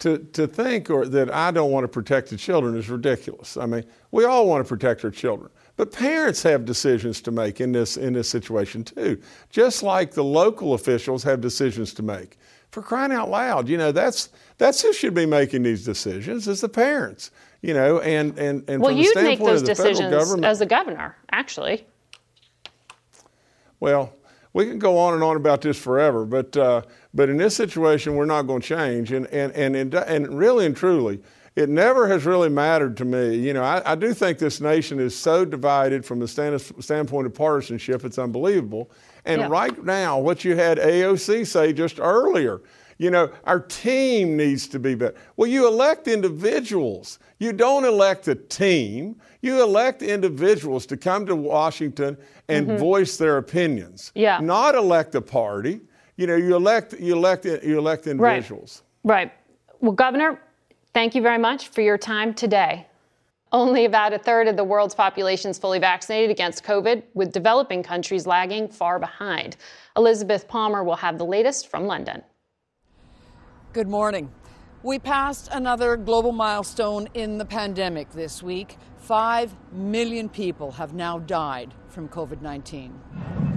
[0.00, 3.56] to to think or that I don't want to protect the children is ridiculous.
[3.56, 7.60] I mean, we all want to protect our children, but parents have decisions to make
[7.60, 9.20] in this in this situation too.
[9.50, 12.38] Just like the local officials have decisions to make.
[12.70, 16.60] For crying out loud, you know that's that's who should be making these decisions is
[16.60, 17.30] the parents.
[17.62, 19.94] You know, and and and Well, from the you'd make standpoint those of the federal
[19.94, 21.86] decisions government, as a governor, actually.
[23.80, 24.14] Well,
[24.52, 26.82] we can go on and on about this forever, but uh,
[27.14, 29.12] but in this situation, we're not going to change.
[29.12, 31.20] And and and and, and really and truly,
[31.56, 33.36] it never has really mattered to me.
[33.36, 37.26] You know, I, I do think this nation is so divided from the stand, standpoint
[37.26, 38.90] of partisanship; it's unbelievable.
[39.24, 39.48] And Yeah.
[39.48, 42.60] right now, what you had AOC say just earlier.
[42.98, 45.14] You know, our team needs to be better.
[45.36, 47.18] Well, you elect individuals.
[47.38, 49.16] You don't elect a team.
[49.40, 52.16] You elect individuals to come to Washington
[52.48, 52.78] and Mhm.
[52.78, 54.12] voice their opinions.
[54.14, 54.38] Yeah.
[54.40, 55.80] Not elect a party.
[56.16, 58.82] You know, you elect you elect you elect individuals.
[59.02, 59.14] Right.
[59.14, 59.32] Right.
[59.80, 60.38] Well, Governor,
[60.94, 62.86] thank you very much for your time today.
[63.52, 67.82] Only about a third of the world's population is fully vaccinated against COVID, with developing
[67.82, 69.56] countries lagging far behind.
[69.96, 72.22] Elizabeth Palmer will have the latest from London.
[73.74, 74.30] Good morning.
[74.82, 78.78] We passed another global milestone in the pandemic this week.
[78.96, 83.51] Five million people have now died from COVID 19.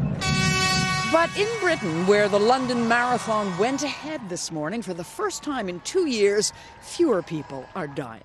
[1.16, 5.70] But in Britain, where the London Marathon went ahead this morning for the first time
[5.70, 6.52] in two years,
[6.82, 8.22] fewer people are dying.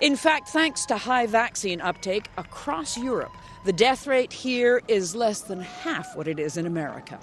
[0.00, 3.30] In fact, thanks to high vaccine uptake across Europe,
[3.64, 7.20] the death rate here is less than half what it is in America.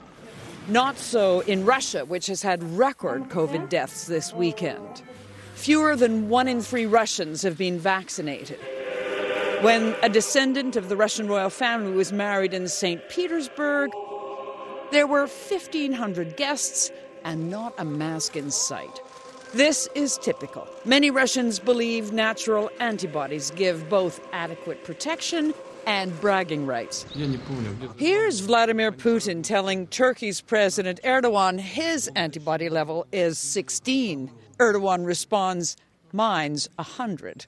[0.69, 5.02] Not so in Russia, which has had record COVID deaths this weekend.
[5.56, 8.60] Fewer than one in three Russians have been vaccinated.
[9.60, 13.02] When a descendant of the Russian royal family was married in St.
[13.10, 13.91] Petersburg,
[14.91, 16.91] there were 1,500 guests
[17.23, 19.01] and not a mask in sight.
[19.54, 20.67] This is typical.
[20.86, 25.54] Many Russians believe natural antibodies give both adequate protection
[25.86, 27.06] and bragging rights.
[27.97, 34.32] Here's Vladimir Putin telling Turkey's President Erdogan his antibody level is 16.
[34.60, 35.75] Erdogan responds,
[36.13, 37.45] Mine's 100.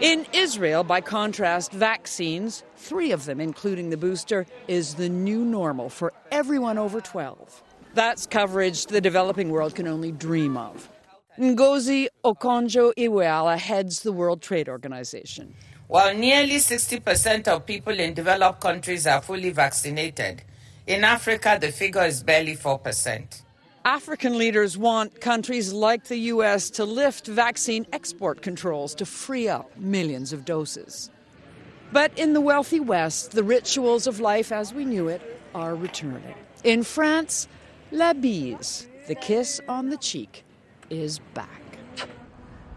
[0.00, 5.90] In Israel, by contrast, vaccines, three of them, including the booster, is the new normal
[5.90, 7.62] for everyone over 12.
[7.92, 10.88] That's coverage the developing world can only dream of.
[11.38, 15.54] Ngozi Okonjo Iweala heads the World Trade Organization.
[15.86, 20.44] While nearly 60% of people in developed countries are fully vaccinated,
[20.86, 23.42] in Africa the figure is barely 4%.
[23.84, 26.68] African leaders want countries like the U.S.
[26.70, 31.08] to lift vaccine export controls to free up millions of doses.
[31.90, 35.22] But in the wealthy West, the rituals of life as we knew it
[35.54, 36.34] are returning.
[36.62, 37.48] In France,
[37.90, 40.44] la bise, the kiss on the cheek,
[40.90, 41.78] is back.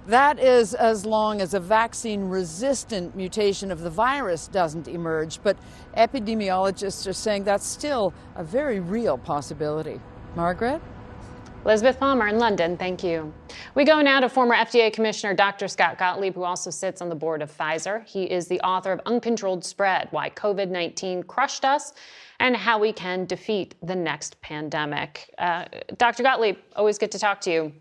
[0.07, 5.57] That is as long as a vaccine resistant mutation of the virus doesn't emerge, but
[5.97, 9.99] epidemiologists are saying that's still a very real possibility.
[10.35, 10.81] Margaret?
[11.65, 13.33] Elizabeth Palmer in London, thank you.
[13.73, 15.69] We go now to former FDA Commissioner Dr.
[15.69, 18.05] Scott Gottlieb, who also sits on the board of Pfizer.
[18.05, 21.93] He is the author of Uncontrolled Spread Why COVID 19 Crushed Us
[22.41, 25.33] and How We Can Defeat the Next Pandemic.
[25.37, 25.63] Uh,
[25.97, 26.21] Dr.
[26.21, 27.73] Gottlieb, always good to talk to you.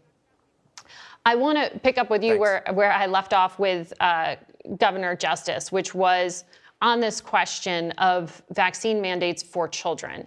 [1.26, 4.36] I want to pick up with you where, where I left off with uh,
[4.78, 6.44] Governor Justice, which was
[6.80, 10.24] on this question of vaccine mandates for children.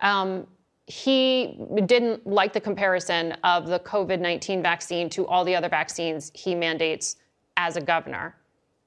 [0.00, 0.46] Um,
[0.92, 6.30] he didn't like the comparison of the COVID 19 vaccine to all the other vaccines
[6.34, 7.16] he mandates
[7.56, 8.36] as a governor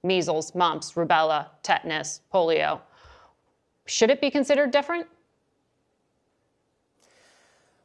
[0.04, 2.80] measles, mumps, rubella, tetanus, polio.
[3.88, 5.08] Should it be considered different?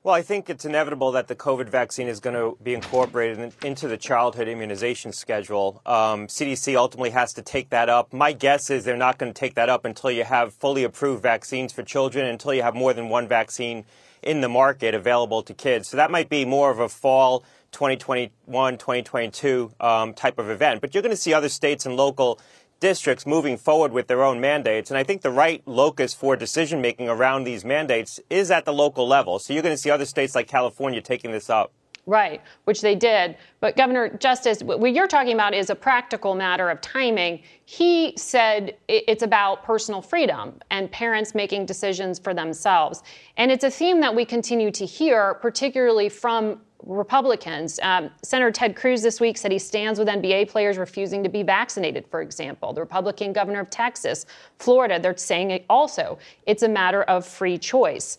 [0.02, 3.86] Well, I think it's inevitable that the COVID vaccine is going to be incorporated into
[3.86, 5.82] the childhood immunization schedule.
[5.84, 8.10] Um, CDC ultimately has to take that up.
[8.10, 11.22] My guess is they're not going to take that up until you have fully approved
[11.22, 13.84] vaccines for children, until you have more than one vaccine
[14.22, 15.88] in the market available to kids.
[15.88, 20.80] So that might be more of a fall 2021, 2022 um, type of event.
[20.80, 22.40] But you're going to see other states and local
[22.80, 24.90] districts moving forward with their own mandates.
[24.90, 28.72] And I think the right locus for decision making around these mandates is at the
[28.72, 29.38] local level.
[29.38, 31.72] So you're going to see other states like California taking this up.
[32.06, 33.36] Right, which they did.
[33.60, 37.42] But Governor Justice, what you're talking about is a practical matter of timing.
[37.66, 43.02] He said it's about personal freedom and parents making decisions for themselves.
[43.36, 47.78] And it's a theme that we continue to hear, particularly from Republicans.
[47.82, 51.42] Um, Senator Ted Cruz this week said he stands with NBA players refusing to be
[51.42, 52.72] vaccinated, for example.
[52.72, 54.26] The Republican governor of Texas,
[54.58, 56.18] Florida, they're saying it also.
[56.46, 58.18] It's a matter of free choice.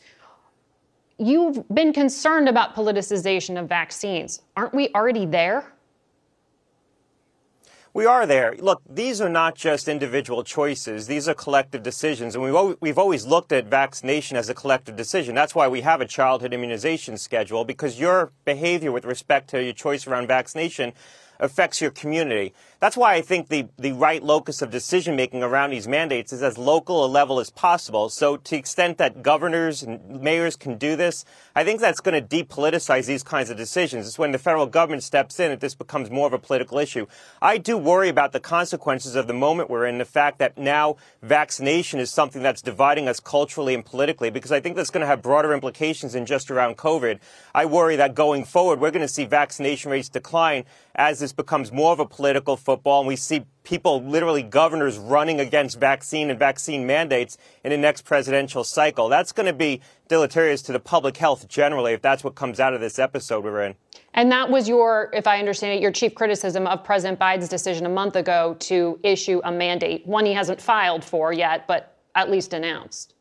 [1.17, 4.41] You've been concerned about politicization of vaccines.
[4.58, 5.71] Aren't we already there?
[7.93, 8.56] We are there.
[8.58, 11.08] Look, these are not just individual choices.
[11.08, 12.36] These are collective decisions.
[12.36, 15.36] And we've, we've always looked at vaccination as a collective decision.
[15.36, 19.73] That's why we have a childhood immunization schedule, because your behavior with respect to your
[19.73, 20.93] choice around vaccination
[21.38, 22.54] affects your community.
[22.81, 26.41] That's why I think the, the right locus of decision making around these mandates is
[26.41, 28.09] as local a level as possible.
[28.09, 31.23] So to the extent that governors and mayors can do this,
[31.55, 34.07] I think that's going to depoliticize these kinds of decisions.
[34.07, 37.05] It's when the federal government steps in that this becomes more of a political issue.
[37.39, 40.95] I do worry about the consequences of the moment we're in, the fact that now
[41.21, 45.07] vaccination is something that's dividing us culturally and politically, because I think that's going to
[45.07, 47.19] have broader implications than just around COVID.
[47.53, 50.65] I worry that going forward, we're going to see vaccination rates decline
[50.95, 55.41] as this becomes more of a political football and we see people, literally governors, running
[55.41, 59.10] against vaccine and vaccine mandates in the next presidential cycle.
[59.10, 62.73] That's going to be deleterious to the public health generally if that's what comes out
[62.73, 63.75] of this episode we're in.
[64.13, 67.86] And that was your, if I understand it, your chief criticism of President Biden's decision
[67.86, 72.32] a month ago to issue a mandate, one he hasn't filed for yet, but at
[72.32, 73.15] least announced.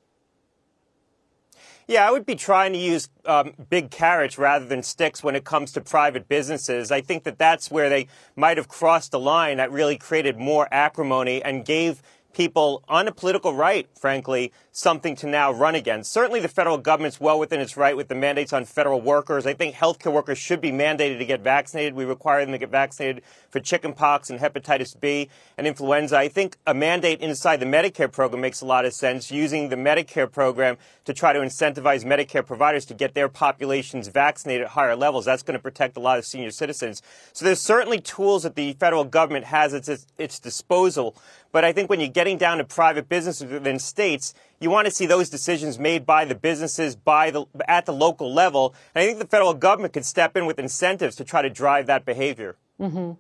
[1.91, 5.43] Yeah, I would be trying to use um, big carrots rather than sticks when it
[5.43, 6.93] comes to private businesses.
[6.93, 10.68] I think that that's where they might have crossed the line that really created more
[10.70, 12.01] acrimony and gave
[12.32, 16.12] people on a political right, frankly, something to now run against.
[16.12, 19.46] Certainly, the federal government's well within its right with the mandates on federal workers.
[19.46, 21.94] I think healthcare workers should be mandated to get vaccinated.
[21.94, 26.16] We require them to get vaccinated for chickenpox and hepatitis B and influenza.
[26.16, 29.76] I think a mandate inside the Medicare program makes a lot of sense, using the
[29.76, 34.94] Medicare program to try to incentivize Medicare providers to get their populations vaccinated at higher
[34.94, 35.24] levels.
[35.24, 37.02] That's going to protect a lot of senior citizens.
[37.32, 41.16] So there's certainly tools that the federal government has at its, its disposal.
[41.52, 44.90] But I think when you're getting down to private businesses within states, you want to
[44.90, 48.74] see those decisions made by the businesses by the, at the local level.
[48.94, 51.86] And I think the federal government could step in with incentives to try to drive
[51.86, 52.56] that behavior.
[52.78, 53.12] Mm-hmm.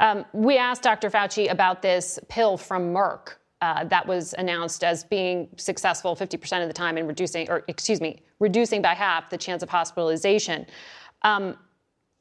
[0.00, 1.10] Um, we asked Dr.
[1.10, 3.34] Fauci about this pill from Merck.
[3.60, 8.00] Uh, that was announced as being successful 50% of the time in reducing, or excuse
[8.00, 10.66] me, reducing by half the chance of hospitalization.
[11.22, 11.56] Um,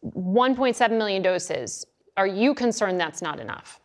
[0.05, 1.85] 1.7 million doses.
[2.15, 3.79] Are you concerned that's not enough?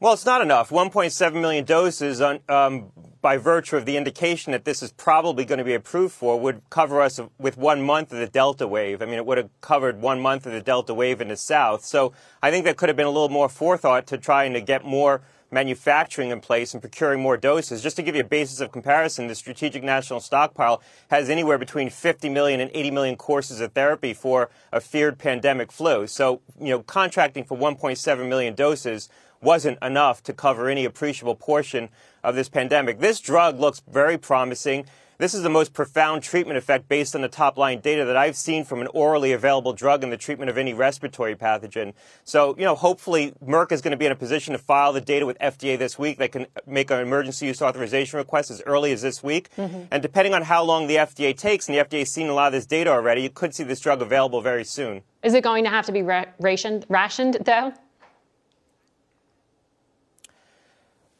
[0.00, 0.70] Well, it's not enough.
[0.70, 5.58] 1.7 million doses, on, um, by virtue of the indication that this is probably going
[5.58, 9.02] to be approved for, would cover us with one month of the Delta wave.
[9.02, 11.84] I mean, it would have covered one month of the Delta wave in the South.
[11.84, 14.84] So I think there could have been a little more forethought to trying to get
[14.84, 15.20] more
[15.50, 17.82] manufacturing in place and procuring more doses.
[17.82, 20.80] Just to give you a basis of comparison, the Strategic National Stockpile
[21.10, 25.72] has anywhere between 50 million and 80 million courses of therapy for a feared pandemic
[25.72, 26.06] flu.
[26.06, 29.08] So, you know, contracting for 1.7 million doses
[29.40, 31.88] wasn't enough to cover any appreciable portion
[32.22, 33.00] of this pandemic.
[33.00, 34.86] This drug looks very promising.
[35.18, 38.36] This is the most profound treatment effect based on the top line data that I've
[38.36, 41.92] seen from an orally available drug in the treatment of any respiratory pathogen.
[42.22, 45.00] So, you know, hopefully Merck is going to be in a position to file the
[45.00, 46.18] data with FDA this week.
[46.18, 49.48] They can make an emergency use authorization request as early as this week.
[49.56, 49.86] Mm-hmm.
[49.90, 52.46] And depending on how long the FDA takes, and the FDA has seen a lot
[52.46, 55.02] of this data already, you could see this drug available very soon.
[55.24, 57.72] Is it going to have to be ra- rationed, rationed though?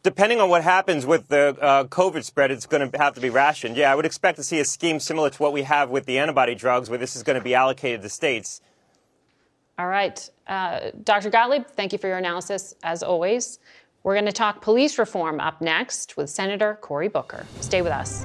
[0.02, 3.30] Depending on what happens with the uh, COVID spread, it's going to have to be
[3.30, 3.76] rationed.
[3.76, 6.18] Yeah, I would expect to see a scheme similar to what we have with the
[6.18, 8.60] antibody drugs, where this is going to be allocated to states.
[9.78, 10.28] All right.
[10.46, 11.30] Uh, Dr.
[11.30, 13.58] Gottlieb, thank you for your analysis, as always.
[14.02, 17.46] We're going to talk police reform up next with Senator Cory Booker.
[17.60, 18.24] Stay with us.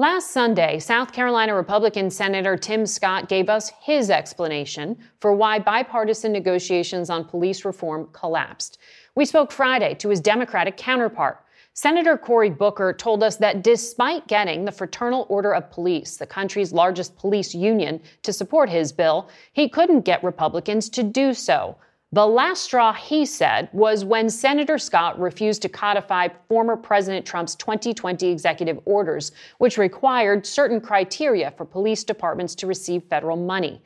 [0.00, 6.32] Last Sunday, South Carolina Republican Senator Tim Scott gave us his explanation for why bipartisan
[6.32, 8.78] negotiations on police reform collapsed.
[9.14, 11.44] We spoke Friday to his Democratic counterpart.
[11.74, 16.72] Senator Cory Booker told us that despite getting the Fraternal Order of Police, the country's
[16.72, 21.76] largest police union, to support his bill, he couldn't get Republicans to do so.
[22.12, 27.54] The last straw, he said, was when Senator Scott refused to codify former President Trump's
[27.54, 33.80] 2020 executive orders, which required certain criteria for police departments to receive federal money.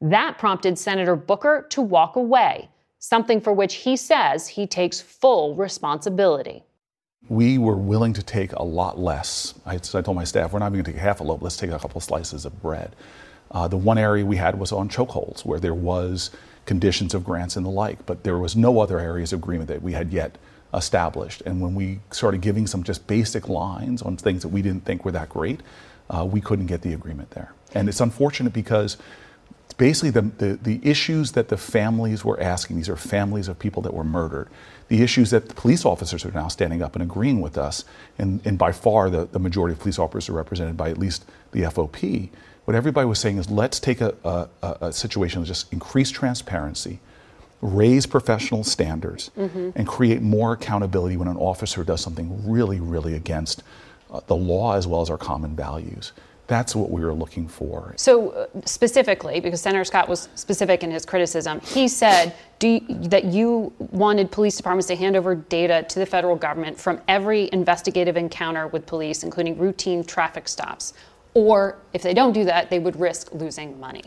[0.00, 2.68] That prompted Senator Booker to walk away,
[3.00, 6.62] something for which he says he takes full responsibility.
[7.28, 9.54] We were willing to take a lot less.
[9.66, 11.56] I, I told my staff, we're not even going to take half a loaf, let's
[11.56, 12.94] take a couple slices of bread.
[13.50, 16.30] Uh, the one area we had was on chokeholds, where there was
[16.66, 19.82] conditions of grants and the like, but there was no other areas of agreement that
[19.82, 20.38] we had yet
[20.72, 21.42] established.
[21.46, 25.04] And when we started giving some just basic lines on things that we didn't think
[25.04, 25.60] were that great,
[26.10, 27.52] uh, we couldn't get the agreement there.
[27.74, 28.96] And it's unfortunate because
[29.76, 33.82] basically the, the, the, issues that the families were asking, these are families of people
[33.82, 34.48] that were murdered,
[34.88, 37.84] the issues that the police officers are now standing up and agreeing with us,
[38.18, 41.24] and, and by far the, the majority of police officers are represented by at least
[41.52, 42.30] the FOP,
[42.64, 44.14] what everybody was saying is let's take a,
[44.62, 47.00] a, a situation of just increase transparency,
[47.60, 49.70] raise professional standards, mm-hmm.
[49.74, 53.62] and create more accountability when an officer does something really, really against
[54.10, 56.12] uh, the law as well as our common values.
[56.46, 57.94] That's what we were looking for.
[57.96, 63.24] So, uh, specifically, because Senator Scott was specific in his criticism, he said you, that
[63.24, 68.16] you wanted police departments to hand over data to the federal government from every investigative
[68.16, 70.92] encounter with police, including routine traffic stops.
[71.34, 74.04] Or if they don't do that, they would risk losing money.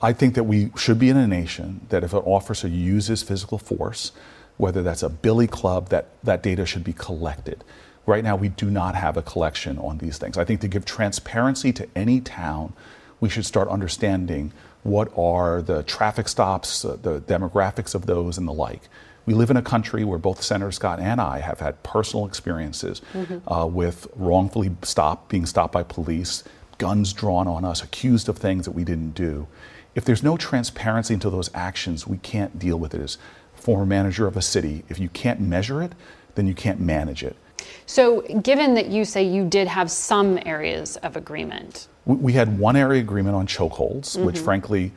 [0.00, 3.58] I think that we should be in a nation that if an officer uses physical
[3.58, 4.12] force,
[4.56, 7.64] whether that's a billy club, that, that data should be collected.
[8.06, 10.36] Right now, we do not have a collection on these things.
[10.36, 12.74] I think to give transparency to any town,
[13.18, 14.52] we should start understanding
[14.82, 18.82] what are the traffic stops, uh, the demographics of those, and the like.
[19.26, 23.00] We live in a country where both Senator Scott and I have had personal experiences
[23.12, 23.50] mm-hmm.
[23.50, 26.44] uh, with wrongfully stopped, being stopped by police,
[26.78, 29.46] guns drawn on us, accused of things that we didn't do.
[29.94, 33.16] If there's no transparency into those actions, we can't deal with it as
[33.54, 34.84] former manager of a city.
[34.88, 35.92] If you can't measure it,
[36.34, 37.36] then you can't manage it.
[37.86, 42.76] So, given that you say you did have some areas of agreement, we, had one
[42.76, 44.24] area agreement on chokeholds, mm-hmm.
[44.24, 44.92] which frankly,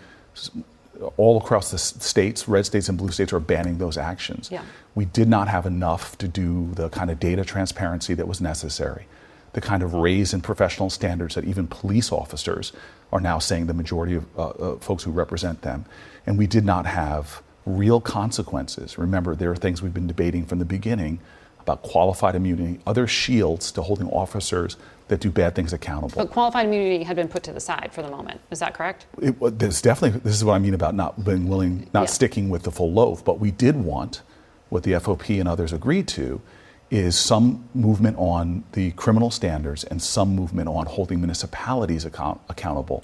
[1.18, 4.50] all across the states, red states and blue states are banning those actions.
[4.52, 4.64] Yeah.
[4.95, 9.06] We did not have enough to do the kind of data transparency that was necessary,
[9.54, 12.74] the kind of raise in professional standards that even police officers
[13.12, 15.86] are now saying the majority of uh, uh, folks who represent them.
[16.26, 18.98] And we did not have real consequences.
[18.98, 21.20] Remember, there are things we've been debating from the beginning
[21.68, 24.78] about qualified immunity, other shields to holding officers
[25.09, 26.15] that do bad things accountable.
[26.15, 28.39] But qualified immunity had been put to the side for the moment.
[28.51, 29.05] Is that correct?
[29.22, 30.20] It, there's definitely.
[30.22, 32.05] This is what I mean about not being willing, not yeah.
[32.07, 33.24] sticking with the full loaf.
[33.24, 34.22] But we did want
[34.70, 36.41] what the FOP and others agreed to
[36.89, 43.03] is some movement on the criminal standards and some movement on holding municipalities account, accountable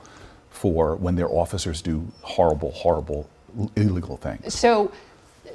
[0.49, 3.30] for when their officers do horrible, horrible,
[3.76, 4.53] illegal things.
[4.53, 4.89] So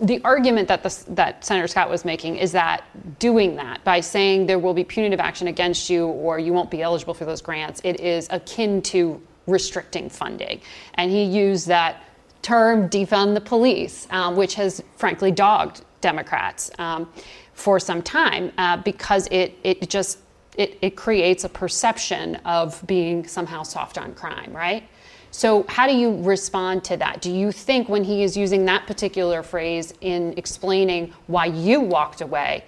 [0.01, 2.85] the argument that, the, that Senator Scott was making is that
[3.19, 6.83] doing that by saying there will be punitive action against you or you won't be
[6.83, 10.61] eligible for those grants, it is akin to restricting funding.
[10.95, 12.05] And he used that
[12.43, 17.11] term defund the police, um, which has frankly dogged Democrats um,
[17.55, 20.19] for some time uh, because it, it just
[20.57, 24.89] it, it creates a perception of being somehow soft on crime, right?
[25.31, 27.21] So, how do you respond to that?
[27.21, 32.21] Do you think when he is using that particular phrase in explaining why you walked
[32.21, 32.65] away,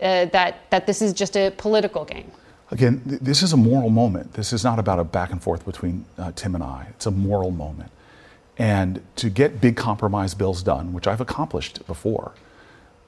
[0.00, 2.30] uh, that, that this is just a political game?
[2.70, 4.32] Again, th- this is a moral moment.
[4.34, 6.86] This is not about a back and forth between uh, Tim and I.
[6.90, 7.90] It's a moral moment.
[8.58, 12.32] And to get big compromise bills done, which I've accomplished before,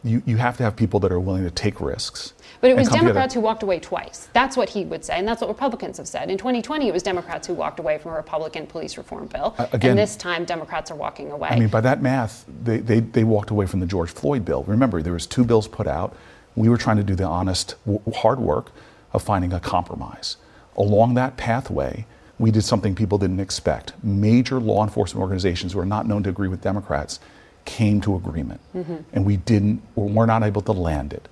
[0.08, 2.32] you, you have to have people that are willing to take risks.
[2.60, 3.34] But it was Democrats together.
[3.34, 4.28] who walked away twice.
[4.32, 6.30] That's what he would say, and that's what Republicans have said.
[6.30, 9.54] In 2020, it was Democrats who walked away from a Republican police reform bill.
[9.58, 11.48] Uh, again, and this time, Democrats are walking away.
[11.50, 14.64] I mean, by that math, they, they, they walked away from the George Floyd bill.
[14.64, 16.16] Remember, there was two bills put out.
[16.54, 17.74] We were trying to do the honest,
[18.16, 18.72] hard work
[19.12, 20.36] of finding a compromise.
[20.76, 22.06] Along that pathway,
[22.38, 23.92] we did something people didn't expect.
[24.02, 27.18] Major law enforcement organizations who are not known to agree with Democrats
[27.66, 28.96] came to agreement, mm-hmm.
[29.12, 31.28] and we didn't, we're not able to land it.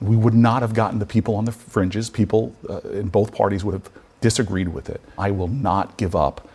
[0.00, 2.10] We would not have gotten the people on the fringes.
[2.10, 5.00] People uh, in both parties would have disagreed with it.
[5.16, 6.48] I will not give up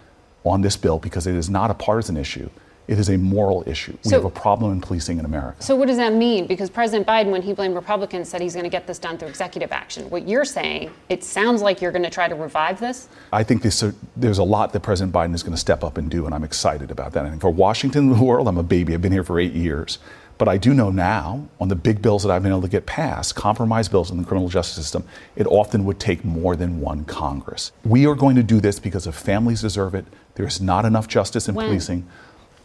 [0.44, 2.50] on this bill because it is not a partisan issue.
[2.88, 3.98] It is a moral issue.
[4.04, 5.62] We have a problem in policing in America.
[5.64, 6.48] So, what does that mean?
[6.48, 9.30] Because President Biden, when he blamed Republicans, said he's going to get this done through
[9.30, 10.10] executive action.
[10.10, 13.08] What you're saying, it sounds like you're going to try to revive this?
[13.32, 15.98] I think this, uh, there's a lot that President Biden is going to step up
[15.98, 17.26] and do, and I'm excited about that.
[17.26, 18.94] I think for Washington and the world, I'm a baby.
[18.94, 20.00] I've been here for eight years.
[20.38, 22.86] But I do know now, on the big bills that I've been able to get
[22.86, 25.06] passed, compromise bills in the criminal justice system,
[25.36, 27.72] it often would take more than one Congress.
[27.86, 30.06] We are going to do this because if families deserve it.
[30.36, 31.68] There is not enough justice in when?
[31.68, 32.08] policing.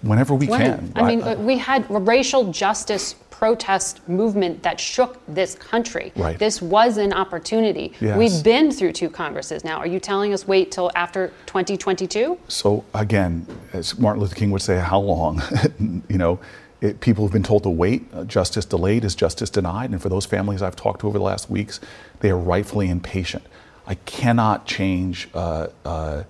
[0.03, 0.61] Whenever we when?
[0.61, 0.93] can.
[0.95, 6.13] I, mean, I, we had a racial justice protest movement that shook this country.
[6.17, 6.37] Right.
[6.39, 7.93] This was an opportunity.
[8.01, 8.19] Yes.
[8.19, 9.79] We've been through two Congresses now.
[9.79, 12.37] Are you telling us wait till after 2022?
[12.49, 15.41] So again, as Martin Luther King would say, how long?
[16.09, 16.41] you know,
[16.81, 18.07] it, people have been told to wait.
[18.13, 19.91] Uh, justice delayed is justice denied.
[19.91, 21.79] And for those families I've talked to over the last weeks,
[22.19, 23.45] they are rightfully impatient.
[23.87, 26.25] I cannot change uh, uh,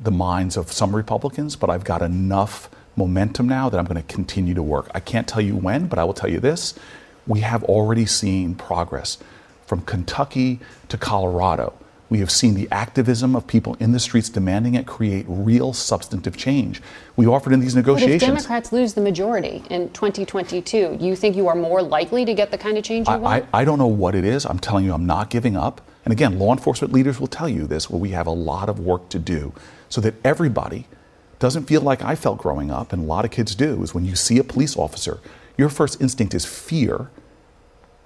[0.00, 4.14] the minds of some Republicans, but I've got enough momentum now that I'm going to
[4.14, 4.90] continue to work.
[4.94, 6.74] I can't tell you when, but I will tell you this.
[7.26, 9.18] We have already seen progress
[9.66, 11.74] from Kentucky to Colorado
[12.12, 16.36] we have seen the activism of people in the streets demanding it create real substantive
[16.36, 16.82] change.
[17.16, 18.20] We offered in these negotiations.
[18.20, 22.34] But if Democrats lose the majority in 2022, you think you are more likely to
[22.34, 23.46] get the kind of change you I, want?
[23.54, 24.44] I, I don't know what it is.
[24.44, 25.80] I'm telling you, I'm not giving up.
[26.04, 28.78] And again, law enforcement leaders will tell you this, where we have a lot of
[28.78, 29.54] work to do
[29.88, 30.88] so that everybody
[31.42, 34.04] doesn't feel like I felt growing up, and a lot of kids do, is when
[34.04, 35.18] you see a police officer,
[35.58, 37.10] your first instinct is fear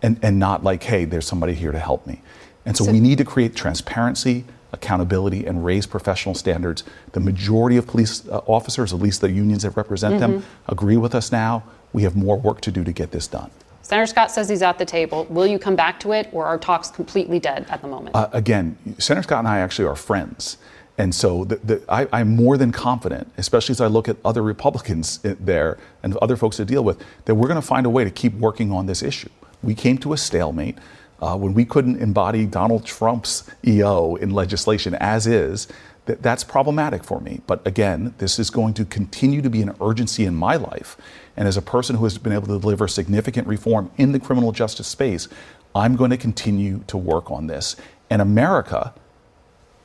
[0.01, 2.23] and, and not like, hey, there's somebody here to help me.
[2.65, 6.83] And so, so, we need to create transparency, accountability and raise professional standards.
[7.13, 10.33] The majority of police uh, officers, at least the unions that represent mm-hmm.
[10.33, 11.63] them, agree with us now.
[11.93, 13.51] We have more work to do to get this done.
[13.83, 15.27] Senator Scott says he's at the table.
[15.27, 18.17] Will you come back to it, or are talks completely dead at the moment?
[18.17, 20.57] Uh, again, Senator Scott and I actually are friends.
[20.99, 24.43] And so the, the, I, am more than confident, especially as I look at other
[24.43, 28.05] Republicans there and other folks to deal with, that we're going to find a way
[28.05, 29.29] to keep working on this issue.
[29.63, 30.79] We came to a stalemate
[31.21, 35.69] uh, when we couldn't embody Donald Trump's EO in legislation as is.
[36.07, 37.41] That, that's problematic for me.
[37.49, 40.97] But again, this is going to continue to be an urgency in my life.
[41.37, 44.53] And as a person who has been able to deliver significant reform in the criminal
[44.53, 45.27] justice space,
[45.75, 47.75] I'm going to continue to work on this.
[48.09, 48.95] And America,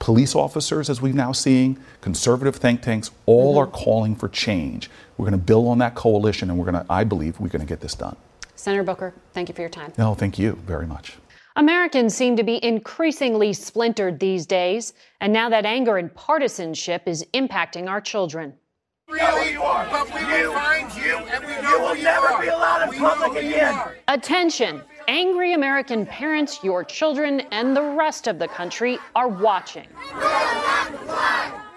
[0.01, 3.59] police officers, as we're now seeing, conservative think tanks, all mm-hmm.
[3.59, 4.89] are calling for change.
[5.15, 7.61] We're going to build on that coalition, and we're going to, I believe, we're going
[7.61, 8.17] to get this done.
[8.55, 9.93] Senator Booker, thank you for your time.
[9.97, 11.17] No, thank you very much.
[11.55, 17.23] Americans seem to be increasingly splintered these days, and now that anger and partisanship is
[17.33, 18.53] impacting our children.
[19.07, 22.03] We know who you are, but we will find you, and we know you will
[22.03, 23.79] never be allowed in public again.
[24.07, 24.81] Attention!
[25.11, 29.85] Angry American parents, your children, and the rest of the country are watching.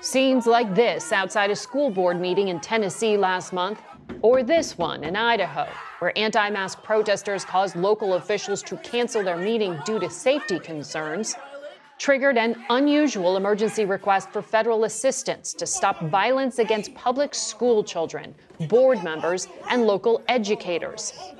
[0.01, 3.83] Scenes like this outside a school board meeting in Tennessee last month,
[4.23, 5.67] or this one in Idaho,
[5.99, 11.35] where anti mask protesters caused local officials to cancel their meeting due to safety concerns,
[11.99, 18.33] triggered an unusual emergency request for federal assistance to stop violence against public school children,
[18.69, 21.34] board members, and local educators.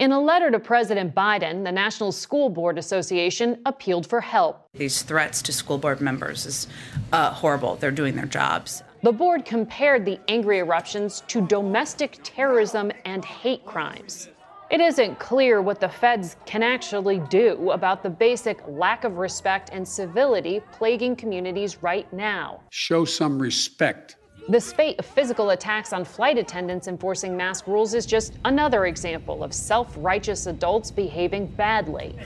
[0.00, 4.66] In a letter to President Biden, the National School Board Association appealed for help.
[4.72, 6.68] These threats to school board members is
[7.12, 7.76] uh, horrible.
[7.76, 8.82] They're doing their jobs.
[9.02, 14.30] The board compared the angry eruptions to domestic terrorism and hate crimes.
[14.70, 19.68] It isn't clear what the feds can actually do about the basic lack of respect
[19.70, 22.62] and civility plaguing communities right now.
[22.70, 24.16] Show some respect
[24.48, 29.44] the spate of physical attacks on flight attendants enforcing mask rules is just another example
[29.44, 32.16] of self righteous adults behaving badly.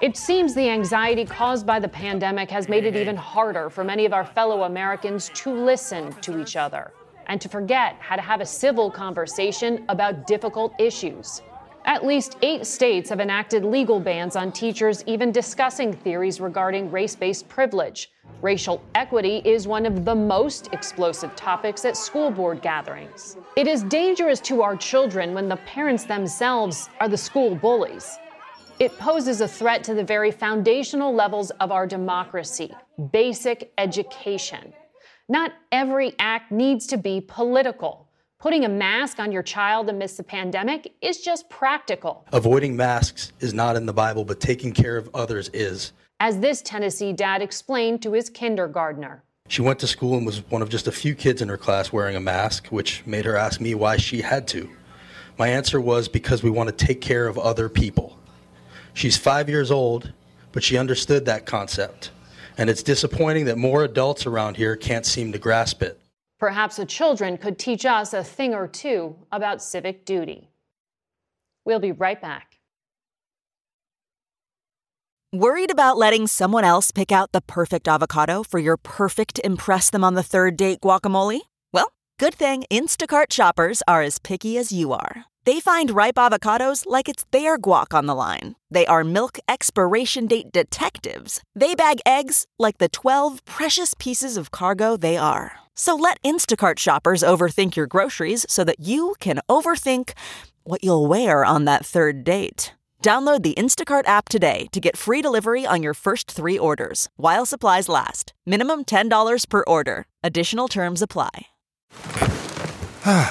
[0.00, 4.04] It seems the anxiety caused by the pandemic has made it even harder for many
[4.04, 6.92] of our fellow Americans to listen to each other
[7.26, 11.40] and to forget how to have a civil conversation about difficult issues.
[11.86, 17.14] At least eight states have enacted legal bans on teachers even discussing theories regarding race
[17.14, 18.10] based privilege.
[18.40, 23.36] Racial equity is one of the most explosive topics at school board gatherings.
[23.56, 28.18] It is dangerous to our children when the parents themselves are the school bullies.
[28.78, 32.74] It poses a threat to the very foundational levels of our democracy
[33.12, 34.72] basic education.
[35.28, 38.03] Not every act needs to be political.
[38.44, 42.26] Putting a mask on your child amidst the pandemic is just practical.
[42.30, 45.92] Avoiding masks is not in the Bible, but taking care of others is.
[46.20, 49.24] As this Tennessee dad explained to his kindergartner.
[49.48, 51.90] She went to school and was one of just a few kids in her class
[51.90, 54.68] wearing a mask, which made her ask me why she had to.
[55.38, 58.18] My answer was because we want to take care of other people.
[58.92, 60.12] She's five years old,
[60.52, 62.10] but she understood that concept.
[62.58, 65.98] And it's disappointing that more adults around here can't seem to grasp it.
[66.38, 70.50] Perhaps the children could teach us a thing or two about civic duty.
[71.64, 72.58] We'll be right back.
[75.32, 80.04] Worried about letting someone else pick out the perfect avocado for your perfect Impress Them
[80.04, 81.40] on the Third Date guacamole?
[81.72, 85.24] Well, good thing Instacart shoppers are as picky as you are.
[85.44, 88.54] They find ripe avocados like it's their guac on the line.
[88.70, 91.42] They are milk expiration date detectives.
[91.54, 95.63] They bag eggs like the 12 precious pieces of cargo they are.
[95.74, 100.12] So let Instacart shoppers overthink your groceries so that you can overthink
[100.64, 102.72] what you'll wear on that third date.
[103.02, 107.44] Download the Instacart app today to get free delivery on your first three orders while
[107.44, 108.32] supplies last.
[108.46, 110.06] Minimum $10 per order.
[110.22, 111.48] Additional terms apply.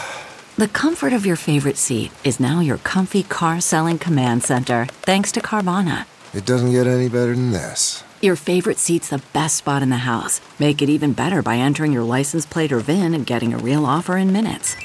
[0.58, 5.32] the comfort of your favorite seat is now your comfy car selling command center thanks
[5.32, 6.06] to Carvana.
[6.36, 8.04] It doesn't get any better than this.
[8.24, 10.40] Your favorite seat's the best spot in the house.
[10.58, 13.86] Make it even better by entering your license plate or VIN and getting a real
[13.86, 14.78] offer in minutes.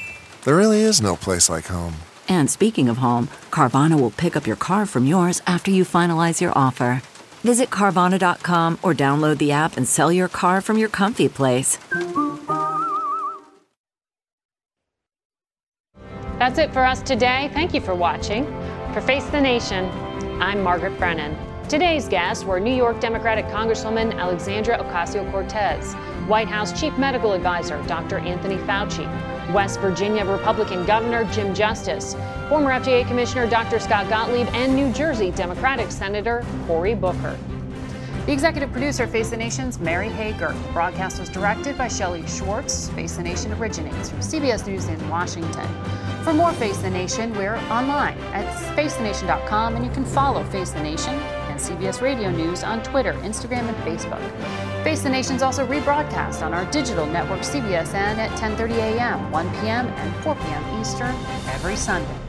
[0.43, 1.95] There really is no place like home.
[2.27, 6.41] And speaking of home, Carvana will pick up your car from yours after you finalize
[6.41, 7.01] your offer.
[7.45, 11.77] Visit Carvana.com or download the app and sell your car from your comfy place.
[16.39, 17.49] That's it for us today.
[17.53, 18.43] Thank you for watching.
[18.91, 19.85] For Face the Nation,
[20.41, 21.48] I'm Margaret Brennan.
[21.69, 25.93] Today's guests were New York Democratic Congresswoman Alexandra Ocasio Cortez,
[26.27, 28.17] White House Chief Medical Advisor Dr.
[28.17, 29.05] Anthony Fauci,
[29.53, 32.15] West Virginia Republican Governor Jim Justice,
[32.49, 33.79] former FDA Commissioner Dr.
[33.79, 37.37] Scott Gottlieb, and New Jersey Democratic Senator Cory Booker.
[38.25, 40.53] The executive producer of Face the Nation's Mary Hager.
[40.53, 42.89] The broadcast was directed by Shelley Schwartz.
[42.89, 45.67] Face the Nation originates from CBS News in Washington.
[46.23, 50.81] For more Face the Nation, we're online at facethenation.com and you can follow Face the
[50.81, 51.13] Nation
[51.59, 54.21] CBS Radio News on Twitter, Instagram, and Facebook.
[54.83, 59.87] Face the Nation's also rebroadcast on our digital network CBSN at 10:30 a.m., 1 p.m.,
[59.87, 60.81] and 4 p.m.
[60.81, 61.15] Eastern
[61.47, 62.28] every Sunday.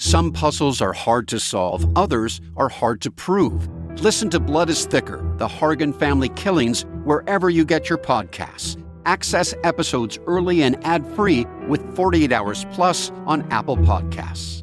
[0.00, 3.68] Some puzzles are hard to solve, others are hard to prove.
[4.00, 8.80] Listen to Blood is Thicker The Hargan Family Killings wherever you get your podcasts.
[9.06, 14.62] Access episodes early and ad free with 48 Hours Plus on Apple Podcasts.